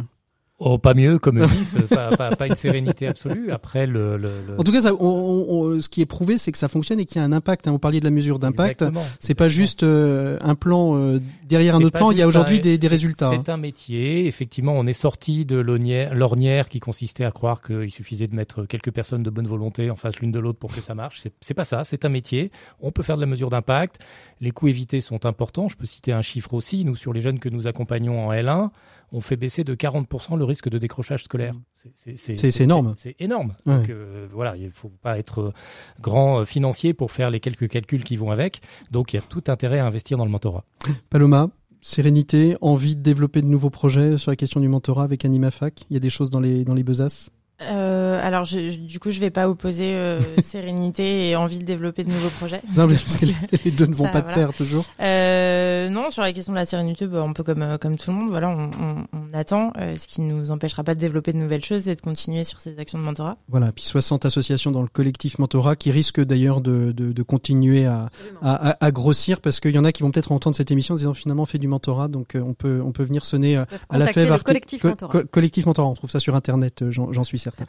[0.57, 3.51] Oh, pas mieux, comme Eunice, pas, pas, pas une sérénité absolue.
[3.51, 5.45] Après, le, le, le- En tout cas, ça, on, on-
[5.75, 7.67] on- ce qui est prouvé, c'est que ça fonctionne et qu'il y a un impact.
[7.67, 7.71] hein.
[7.71, 8.85] Vous parliez de la mesure d'impact.
[9.19, 12.09] C'est pas juste euh, un plan euh, derrière un autre plan.
[12.11, 13.27] Il y a aujourd'hui des, des résultats.
[13.31, 13.41] hein.
[13.45, 14.27] C'est un métier.
[14.27, 18.91] Effectivement, on est sorti de l'ornière qui consistait à croire qu'il suffisait de mettre quelques
[18.91, 21.21] personnes de bonne volonté en face l'une de l'autre pour que ça marche.
[21.41, 21.83] C'est pas ça.
[21.83, 22.49] C'est un métier.
[22.79, 23.99] On peut faire de la mesure d'impact.
[24.39, 25.67] Les coûts évités sont importants.
[25.67, 26.85] Je peux citer un chiffre aussi.
[26.85, 28.69] Nous, sur les jeunes que nous accompagnons en L1,
[29.11, 31.53] on fait baisser de 40% le risque de décrochage scolaire.
[31.95, 32.95] C'est- C'est- énorme.
[32.97, 33.53] C'est énorme.
[33.65, 33.77] Ouais.
[33.77, 35.53] Donc euh, voilà, il faut pas être euh,
[36.01, 38.61] grand euh, financier pour faire les quelques calculs qui vont avec.
[38.91, 40.63] Donc il y a tout intérêt à investir dans le mentorat.
[41.09, 41.49] Paloma,
[41.81, 45.83] sérénité, envie de développer de nouveaux projets sur la question du mentorat avec AnimaFac.
[45.89, 47.29] Il y a des choses dans les dans les besaces?
[47.61, 51.63] Euh, alors, je, je- du coup, je vais pas opposer euh, sérénité et envie de
[51.63, 52.61] développer de nouveaux projets.
[52.75, 54.47] Non, mais que que je pense que- les deux ne vont ça, pas de voilà.
[54.47, 54.85] pair toujours.
[55.01, 58.11] Euh, non, sur la question de la sérénité, bah, un peu comme euh, comme tout
[58.11, 61.31] le monde, voilà, on, on, on attend, euh, ce qui nous empêchera pas de développer
[61.33, 63.37] de nouvelles choses et de continuer sur ces actions de mentorat.
[63.47, 67.85] Voilà, puis 60 associations dans le collectif mentorat qui risquent d'ailleurs de, de, de continuer
[67.85, 68.09] à,
[68.41, 70.95] à, à- à grossir parce qu'il y en a qui vont peut-être entendre cette émission
[70.95, 73.55] en disant finalement on fait du mentorat donc euh, on peut on peut venir sonner
[73.55, 73.65] à
[73.97, 75.11] la fève collectif co- mentorat.
[75.11, 77.65] co- collectif mentorat on trouve ça sur internet j'en j'en suis certain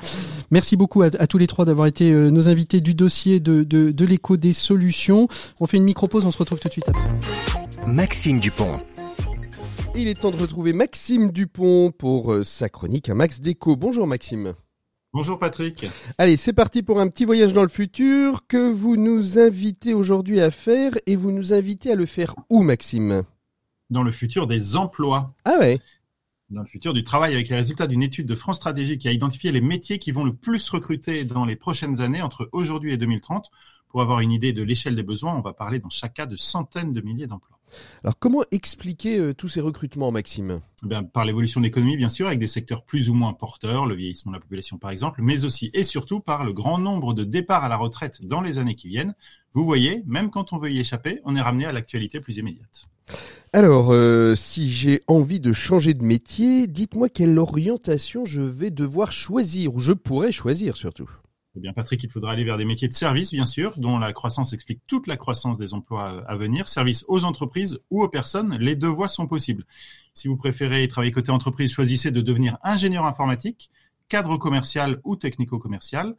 [0.50, 3.62] merci beaucoup à, à tous les trois d'avoir été euh, nos invités du dossier de,
[3.62, 5.28] de, de l'écho des solutions
[5.60, 7.08] on fait une micro pause on se retrouve tout de suite après
[7.86, 8.80] Maxime Dupont.
[9.94, 13.76] Il est temps de retrouver Maxime Dupont pour euh, sa chronique à Max Déco.
[13.76, 14.54] Bonjour Maxime.
[15.12, 15.86] Bonjour Patrick.
[16.18, 20.40] Allez, c'est parti pour un petit voyage dans le futur que vous nous invitez aujourd'hui
[20.40, 23.22] à faire et vous nous invitez à le faire où Maxime?
[23.88, 25.80] Dans le futur des emplois, Ah ouais
[26.50, 29.12] dans le futur du travail avec les résultats d'une étude de France Stratégie qui a
[29.12, 32.96] identifié les métiers qui vont le plus recruter dans les prochaines années entre aujourd'hui et
[32.96, 33.50] 2030
[33.88, 36.36] Pour avoir une idée de l'échelle des besoins, on va parler dans chaque cas de
[36.36, 37.58] centaines de milliers d'emplois.
[38.04, 40.60] Alors comment expliquer euh, tous ces recrutements, Maxime?
[40.84, 43.86] Eh bien, Par l'évolution de l'économie, bien sûr, avec des secteurs plus ou moins porteurs,
[43.86, 47.12] le vieillissement de la population par exemple, mais aussi et surtout par le grand nombre
[47.12, 49.16] de départs à la retraite dans les années qui viennent.
[49.52, 52.88] Vous voyez, même quand on veut y échapper, on est ramené à l'actualité plus immédiate.
[53.52, 59.12] Alors, euh, si j'ai envie de changer de métier, dites-moi quelle orientation je vais devoir
[59.12, 61.08] choisir, ou je pourrais choisir surtout.
[61.56, 64.12] Eh bien, Patrick, il faudra aller vers des métiers de service, bien sûr, dont la
[64.12, 66.68] croissance explique toute la croissance des emplois à venir.
[66.68, 69.64] Service aux entreprises ou aux personnes, les deux voies sont possibles.
[70.12, 73.70] Si vous préférez travailler côté entreprise, choisissez de devenir ingénieur informatique,
[74.08, 76.14] cadre commercial ou technico-commercial,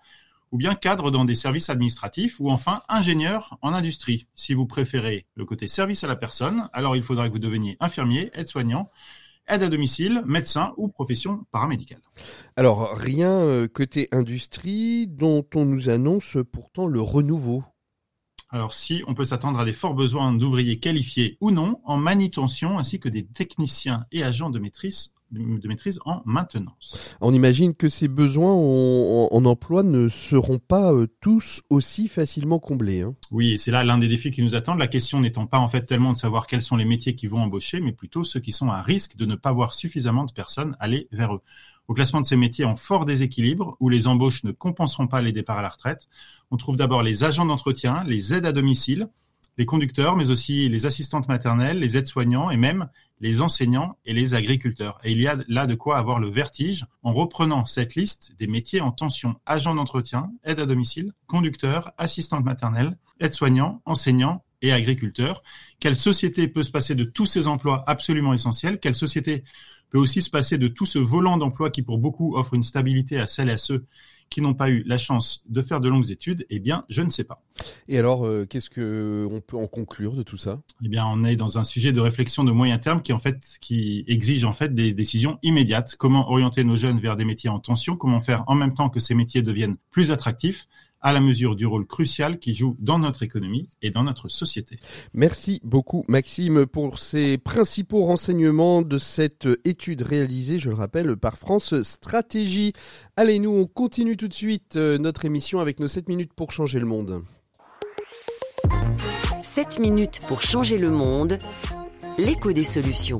[0.51, 4.27] ou bien cadre dans des services administratifs, ou enfin ingénieur en industrie.
[4.35, 7.77] Si vous préférez le côté service à la personne, alors il faudra que vous deveniez
[7.79, 8.89] infirmier, aide-soignant,
[9.47, 12.01] aide à domicile, médecin ou profession paramédicale.
[12.55, 17.63] Alors, rien euh, côté industrie dont on nous annonce pourtant le renouveau.
[18.49, 22.79] Alors si on peut s'attendre à des forts besoins d'ouvriers qualifiés ou non en manutention
[22.79, 26.97] ainsi que des techniciens et agents de maîtrise de maîtrise en maintenance.
[27.21, 33.01] On imagine que ces besoins en, emploi ne seront pas euh, tous aussi facilement comblés.
[33.01, 33.15] Hein.
[33.31, 34.79] Oui, et c'est là l'un des défis qui nous attendent.
[34.79, 37.39] La question n'étant pas en fait tellement de savoir quels sont les métiers qui vont
[37.39, 40.75] embaucher, mais plutôt ceux qui sont à risque de ne pas voir suffisamment de personnes
[40.79, 41.41] aller vers eux.
[41.87, 45.31] Au classement de ces métiers en fort déséquilibre, où les embauches ne compenseront pas les
[45.31, 46.09] départs à la retraite,
[46.51, 49.09] on trouve d'abord les agents d'entretien, les aides à domicile,
[49.57, 52.89] les conducteurs, mais aussi les assistantes maternelles, les aides-soignants et même
[53.19, 54.99] les enseignants et les agriculteurs.
[55.03, 58.47] Et il y a là de quoi avoir le vertige en reprenant cette liste des
[58.47, 59.35] métiers en tension.
[59.45, 65.43] Agents d'entretien, aide à domicile, conducteurs, assistantes maternelles, aides-soignants, enseignants et agriculteurs.
[65.79, 68.79] Quelle société peut se passer de tous ces emplois absolument essentiels?
[68.79, 69.43] Quelle société
[69.89, 73.19] peut aussi se passer de tout ce volant d'emploi qui pour beaucoup offre une stabilité
[73.19, 73.85] à celles et à ceux
[74.29, 77.09] qui n'ont pas eu la chance de faire de longues études, eh bien, je ne
[77.09, 77.41] sais pas.
[77.87, 80.61] Et alors, euh, qu'est-ce que on peut en conclure de tout ça?
[80.83, 83.57] Eh bien, on est dans un sujet de réflexion de moyen terme qui en fait
[83.61, 85.95] qui exige en fait des décisions immédiates.
[85.97, 87.95] Comment orienter nos jeunes vers des métiers en tension?
[87.95, 90.67] Comment faire en même temps que ces métiers deviennent plus attractifs?
[91.07, 94.77] À la mesure du rôle crucial qu'ils jouent dans notre économie et dans notre société.
[95.13, 101.37] Merci beaucoup Maxime pour ces principaux renseignements de cette étude réalisée, je le rappelle, par
[101.37, 102.73] France Stratégie.
[103.15, 106.51] Allez, nous on continue tout de suite euh, notre émission avec nos 7 minutes pour
[106.51, 107.23] changer le monde.
[109.41, 111.39] 7 minutes pour changer le monde,
[112.17, 113.19] l'écho des solutions.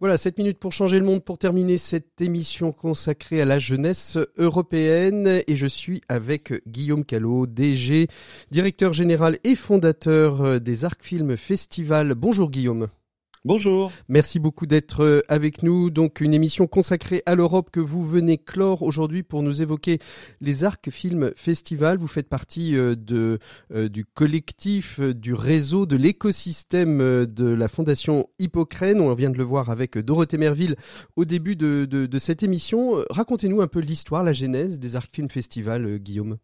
[0.00, 4.16] Voilà, 7 minutes pour changer le monde pour terminer cette émission consacrée à la jeunesse
[4.36, 5.42] européenne.
[5.48, 8.06] Et je suis avec Guillaume Callot, DG,
[8.52, 12.14] directeur général et fondateur des Arc Film Festival.
[12.14, 12.86] Bonjour Guillaume.
[13.48, 13.90] Bonjour.
[14.08, 15.88] Merci beaucoup d'être euh, avec nous.
[15.88, 20.00] Donc une émission consacrée à l'Europe que vous venez clore aujourd'hui pour nous évoquer
[20.42, 21.96] les Arcs Film Festival.
[21.96, 23.38] Vous faites partie euh, de,
[23.72, 29.00] euh, du collectif, du réseau, de l'écosystème de la Fondation Hippocrène.
[29.00, 30.76] On vient de le voir avec Dorothée Merville
[31.16, 33.02] au début de, de, de cette émission.
[33.08, 36.36] Racontez-nous un peu l'histoire, la genèse des Arcs Film Festival, Guillaume.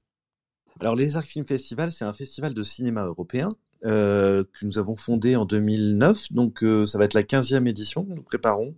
[0.81, 3.51] Alors les Arcs Film Festival, c'est un festival de cinéma européen
[3.85, 6.33] euh, que nous avons fondé en 2009.
[6.33, 8.75] Donc euh, ça va être la 15e édition que nous préparons.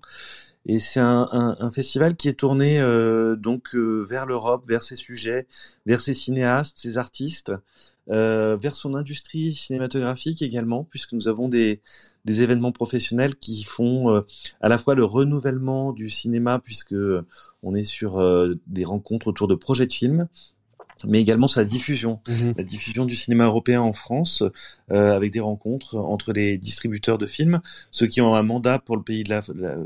[0.69, 5.47] Et c'est un, festival qui est tourné euh, donc vers l'Europe, vers ses sujets,
[5.87, 7.53] vers ses cinéastes, ses artistes,
[8.09, 11.83] vers son industrie cinématographique également, puisque nous avons des,
[12.25, 14.25] des événements professionnels qui font
[14.61, 16.97] à la fois le renouvellement du cinéma, puisque
[17.63, 18.21] on est sur
[18.67, 20.27] des rencontres autour de projets de films,
[21.05, 22.55] mais également la diffusion, mhm.
[22.57, 24.43] la diffusion du cinéma européen en France,
[24.91, 28.97] euh, avec des rencontres entre les distributeurs de films, ceux qui ont un mandat pour
[28.97, 29.43] le pays de la,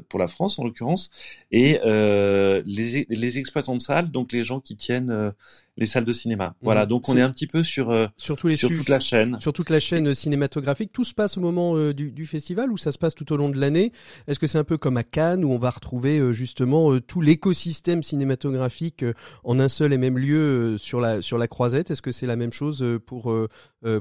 [0.09, 1.11] pour la France en l'occurrence,
[1.51, 5.31] et euh, les, les exploitants de salles, donc les gens qui tiennent euh,
[5.77, 6.55] les salles de cinéma.
[6.63, 6.89] Voilà, mhm.
[6.89, 7.23] donc on est...
[7.23, 9.81] un petit peu sur euh, sur, tous les sur toute la chaîne, sur toute la
[9.81, 10.93] chaîne cinématographique.
[10.93, 13.37] Tout se passe au moment euh, du, du, festival ou ça se passe tout au
[13.37, 13.93] long de l'année?
[14.27, 17.21] Est-ce que c'est un peu comme à Cannes où on va retrouver euh, justement tout
[17.21, 19.05] l'écosystème cinématographique
[19.45, 21.91] en un seul et même lieu sur la sur la croisette?
[21.91, 23.35] Est-ce que c'est la même chose pour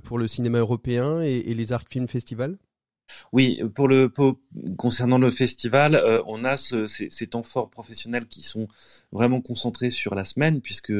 [0.03, 2.57] pour le cinéma européen et, et les Arc Film Festival?
[3.31, 4.11] Oui, pour le
[4.77, 8.67] concernant le festival, euh, on a ce, ces, ces, temps forts professionnels qui sont
[9.11, 10.93] vraiment concentrés sur la semaine, puisque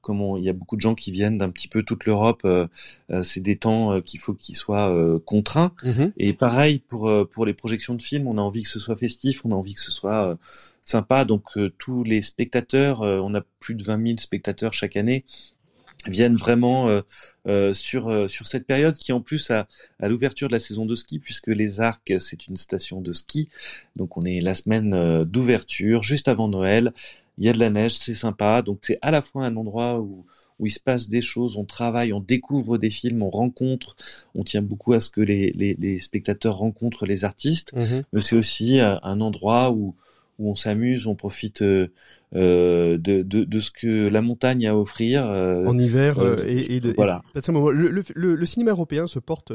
[0.00, 2.42] euh, comme il y a beaucoup de gens qui viennent d'un petit peu toute l'Europe,
[2.44, 2.66] euh,
[3.22, 4.94] c'est des temps qu'il faut qu'ils soient
[5.24, 5.72] contraints.
[5.82, 8.96] Mmh Et pareil pour pour les projections de films, on a envie que ce soit
[8.96, 10.36] festif, on a envie que ce soit
[10.84, 11.24] sympa.
[11.24, 11.44] Donc
[11.78, 15.24] tous les spectateurs, on a plus de 20 000 spectateurs chaque année
[16.06, 17.02] viennent vraiment euh,
[17.46, 19.66] euh, sur euh, sur cette période qui en plus à,
[19.98, 23.48] à l'ouverture de la saison de ski puisque les Arcs c'est une station de ski
[23.96, 26.92] donc on est la semaine d'ouverture juste avant Noël
[27.40, 29.98] il y a de la neige c'est sympa donc c'est à la fois un endroit
[29.98, 30.24] où
[30.60, 33.96] où il se passe des choses, on travaille, on découvre des films, on rencontre,
[34.34, 38.20] on tient beaucoup à ce que les, les, les spectateurs rencontrent les artistes, mmh mais
[38.20, 39.94] c'est aussi un endroit où,
[40.38, 41.88] où on s'amuse, on profite euh,
[42.34, 45.24] de, de, de, ce que la montagne a à offrir.
[45.24, 46.16] en hiver
[46.46, 47.22] et, et, voilà.
[47.34, 49.52] le, le, le, cinéma européen se porte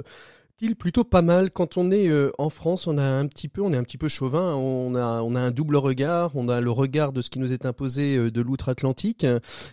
[0.62, 3.62] il plutôt pas mal quand on est euh, en France on a un petit peu
[3.62, 6.62] on est un petit peu chauvin on a on a un double regard on a
[6.62, 9.26] le regard de ce qui nous est imposé euh, de l'outre-Atlantique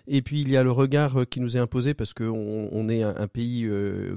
[0.09, 2.89] et puis il y a le regard euh, qui nous est imposé parce que on,
[2.89, 3.69] est un, pays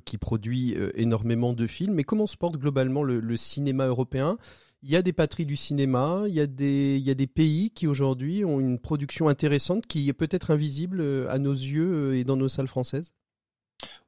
[0.05, 4.37] qui produit énormément de films mais comment se porte globalement le, cinéma européen?
[4.83, 8.59] Il y a des patries du cinéma, il y a des pays qui aujourd'hui ont
[8.59, 13.11] une production intéressante qui est peut-être invisible à nos yeux et dans nos salles françaises?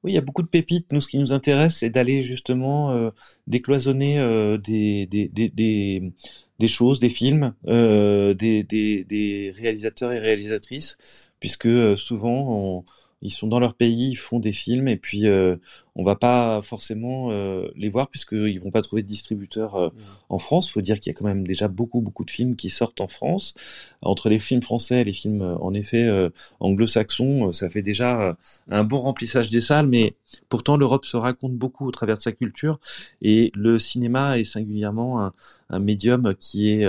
[0.03, 0.91] Oui, il y a beaucoup de pépites.
[0.91, 3.09] Nous, ce qui nous intéresse, c'est d'aller justement euh,
[3.47, 6.13] décloisonner euh, des, des, des,
[6.59, 10.97] des, choses, des films, euh, des, des, des réalisateurs et réalisatrices,
[11.39, 12.85] puisque souvent, on,
[13.21, 15.57] ils sont dans leur pays, ils font des films et puis euh,
[15.95, 20.01] on va pas forcément euh, les voir puisqu'ils vont pas trouver de distributeur euh, mmh.
[20.29, 20.69] en France.
[20.69, 23.01] Il faut dire qu'il y a quand même déjà beaucoup beaucoup de films qui sortent
[23.01, 23.55] en France.
[24.03, 26.07] Entre les films français et les films en effet
[26.59, 28.37] anglo-saxons, ça fait déjà
[28.69, 30.15] un bon remplissage des salles, mais
[30.49, 32.79] pourtant l'Europe se raconte beaucoup au travers de sa culture
[33.23, 35.33] et le cinéma est singulièrement un,
[35.69, 36.85] un médium qui est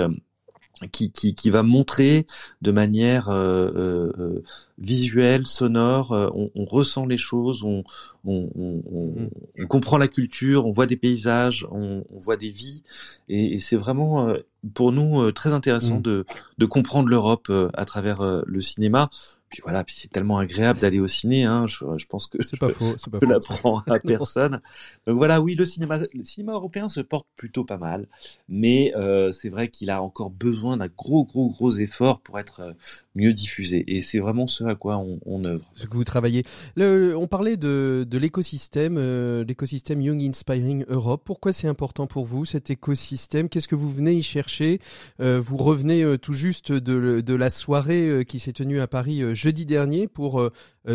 [0.93, 2.26] qui, qui, qui, va montrer
[2.62, 4.43] de manière euh, euh, euh
[4.79, 7.83] visuelle, sonore, euh, on, on, ressent les choses, on,
[8.24, 9.66] on, on, mm.
[9.66, 12.85] comprend la culture, on voit des paysages, on, voit des vies,
[13.29, 14.33] et, et c'est vraiment
[14.74, 16.03] pour nous très intéressant mm.
[16.03, 16.26] de,
[16.59, 19.11] de comprendre l'Europe à travers le cinéma.
[19.49, 21.44] Puis voilà, puis c'est tellement agréable d'aller au ciné.
[21.44, 24.61] Hein, je, je pense que c'est pas faux, c'est pas je l'apprends à personne.
[25.07, 28.07] Donc voilà, oui, le cinéma, le cinéma européen se porte plutôt pas mal,
[28.49, 32.61] mais euh, c'est vrai qu'il a encore besoin d'un gros, gros, gros effort pour être
[32.61, 32.72] euh,
[33.14, 33.84] mieux diffusé.
[33.86, 35.64] Et c'est vraiment ce à quoi on, on œuvre.
[35.74, 36.44] Ce que vous travaillez.
[36.76, 41.22] Le, on parlait de, de l'écosystème, euh, l'écosystème Young Inspiring Europe.
[41.24, 43.49] Pourquoi c'est important pour vous cet écosystème?
[43.49, 44.80] Qu'est-ce que vous venez y chercher?
[45.20, 49.64] Euh, Vous revenez tout juste de, de la soirée qui s'est tenue à Paris jeudi
[49.64, 50.43] dernier pour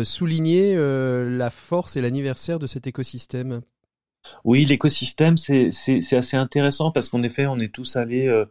[0.04, 3.62] souligner la force et l'anniversaire de cet écosystème.
[4.44, 5.70] Oui, l'écosystème, c'est
[6.12, 8.46] assez intéressant parce qu'en effet, on est tous allés euh,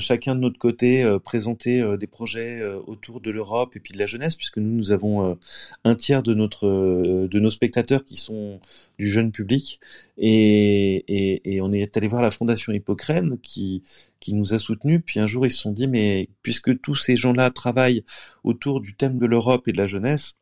[0.00, 3.98] chacun de notre côté euh, présenter euh, des projets autour de l'Europe et puis de
[3.98, 5.38] la jeunesse, puisque nous, nous avons
[5.84, 8.60] un tiers de, notre, de nos spectateurs qui sont
[8.98, 9.80] du jeune public.
[10.18, 13.82] Et, et, et on est allé voir la Fondation Hippocrène qui,
[14.20, 15.02] qui nous a soutenus.
[15.04, 18.04] Puis un jour, ils se sont dit, mais puisque tous ces gens-là travaillent
[18.42, 20.34] autour du thème de l'Europe et de la jeunesse,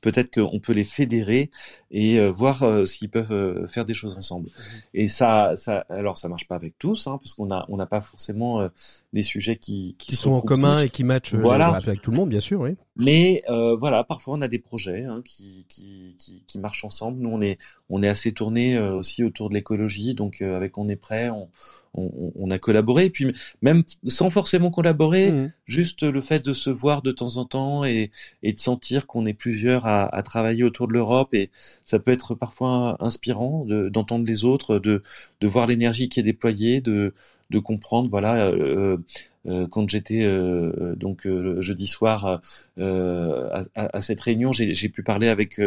[0.00, 1.50] peut-être qu'on peut les fédérer
[1.90, 4.46] et euh, voir euh, s'ils peuvent euh, faire des choses ensemble.
[4.46, 4.50] Mmh
[4.92, 7.86] et ça, ça, alors ça marche pas avec tous, hein, parce qu'on a, on n'a
[7.86, 8.68] pas forcément
[9.12, 11.68] des sujets qui qui, sont en commun et qui matchent voilà.
[11.68, 12.76] avec tout le monde, bien sûr, oui.
[12.96, 17.20] Mais voilà, parfois on a des projets hein, qui, qui, qui, qui, marchent ensemble.
[17.20, 20.96] Nous, on est, on est assez tourné aussi autour de l'écologie, donc avec On est
[20.96, 21.48] prêt, on,
[21.94, 23.06] on, on, a collaboré.
[23.06, 27.36] Et puis même sans forcément collaborer, mmh juste le fait de se voir de temps
[27.36, 28.10] en temps et,
[28.42, 31.50] et de sentir qu'on est plusieurs à, à, travailler autour de l'Europe et
[31.84, 35.04] ça peut être parfois inspirant d'entendre les autres, de,
[35.40, 37.14] de voir l'énergie qui est déployée, de,
[37.50, 38.46] de comprendre, voilà.
[38.46, 38.96] Euh,
[39.46, 41.26] euh, quand j'étais euh, donc
[41.60, 42.40] jeudi soir
[42.78, 45.60] à, à, cette réunion, j'ai pu parler avec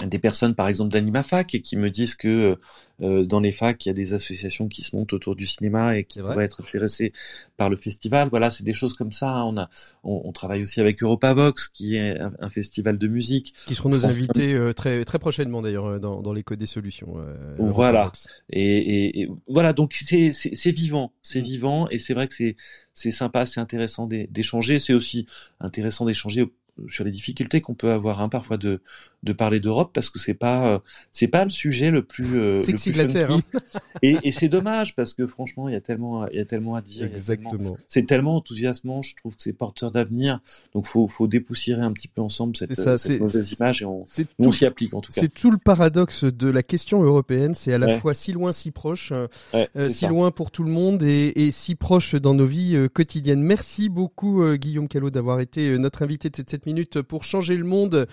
[0.00, 2.56] des personnes par exemple d'AnimaFac et qui me disent que euh,
[3.02, 5.98] euh, dans les facs il y a des associations qui se montent autour du cinéma
[5.98, 7.12] et qui pourraient être intéressées
[7.58, 8.28] par le festival.
[8.30, 9.44] Voilà c'est des choses comme ça hein.
[9.44, 9.68] on a
[10.02, 13.52] on, travaille aussi avec Europavox qui est un, festival de musique.
[13.66, 17.16] Qui seront nos invités euh, très très prochainement d'ailleurs dans, dans l'écho des solutions
[17.58, 18.10] voilà.
[18.50, 21.12] Et, et, voilà donc c'est c'est vivant.
[21.22, 21.44] C'est mm.
[21.44, 22.56] vivant et c'est vrai que c'est
[22.94, 24.78] c'est sympa c'est intéressant d'échanger.
[24.78, 25.26] C'est aussi
[25.60, 26.46] intéressant d'échanger
[26.88, 28.80] sur les difficultés qu'on peut avoir hein, parfois de
[29.22, 30.78] de parler d'Europe parce que c'est pas euh,
[31.12, 33.40] c'est pas le sujet le plus euh, sexy de la terre hein.
[34.02, 36.74] et, et c'est dommage parce que franchement il y a tellement il y a tellement
[36.74, 37.76] à dire exactement.
[37.86, 40.40] c'est tellement, enthousiasmant je trouve que c'est porteur d'avenir.
[40.74, 44.04] Donc faut faut dépoussiérer un petit peu ensemble cette, ça, cette mauvaise image et on,
[44.52, 45.20] s'y applique en tout cas.
[45.20, 47.54] c'est tout le paradoxe de la question européenne.
[47.54, 51.02] C'est à la fois si loin si proche euh, si loin pour tout le monde
[51.04, 53.42] et, et si proche dans nos vies quotidiennes.
[53.42, 58.06] Merci beaucoup Guillaume Callot d'avoir été notre invité de cette minutes pour changer le monde.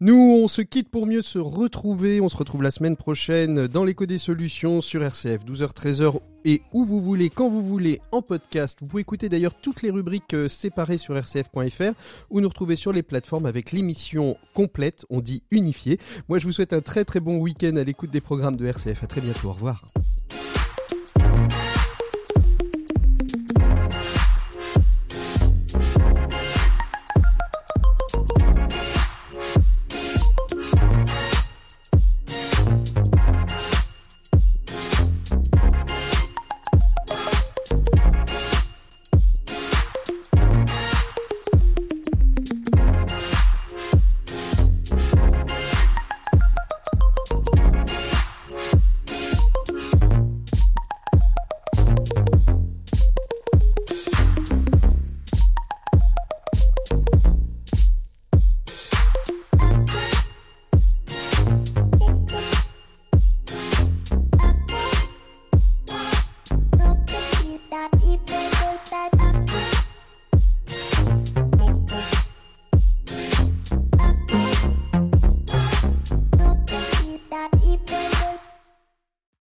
[0.00, 2.20] Nous, on se quitte pour mieux se retrouver.
[2.20, 6.62] On se retrouve la semaine prochaine dans l'écho des solutions sur RCF, 12h, 13h et
[6.72, 8.78] où vous voulez, quand vous voulez, en podcast.
[8.80, 11.92] Vous pouvez écouter d'ailleurs toutes les rubriques euh, séparées sur rcf.fr
[12.30, 15.98] ou nous retrouver sur les plateformes avec l'émission complète, on dit unifiée.
[16.28, 19.02] Moi, je vous souhaite un très très bon week-end à l'écoute des programmes de RCF.
[19.02, 19.48] À très bientôt.
[19.48, 19.84] Au revoir.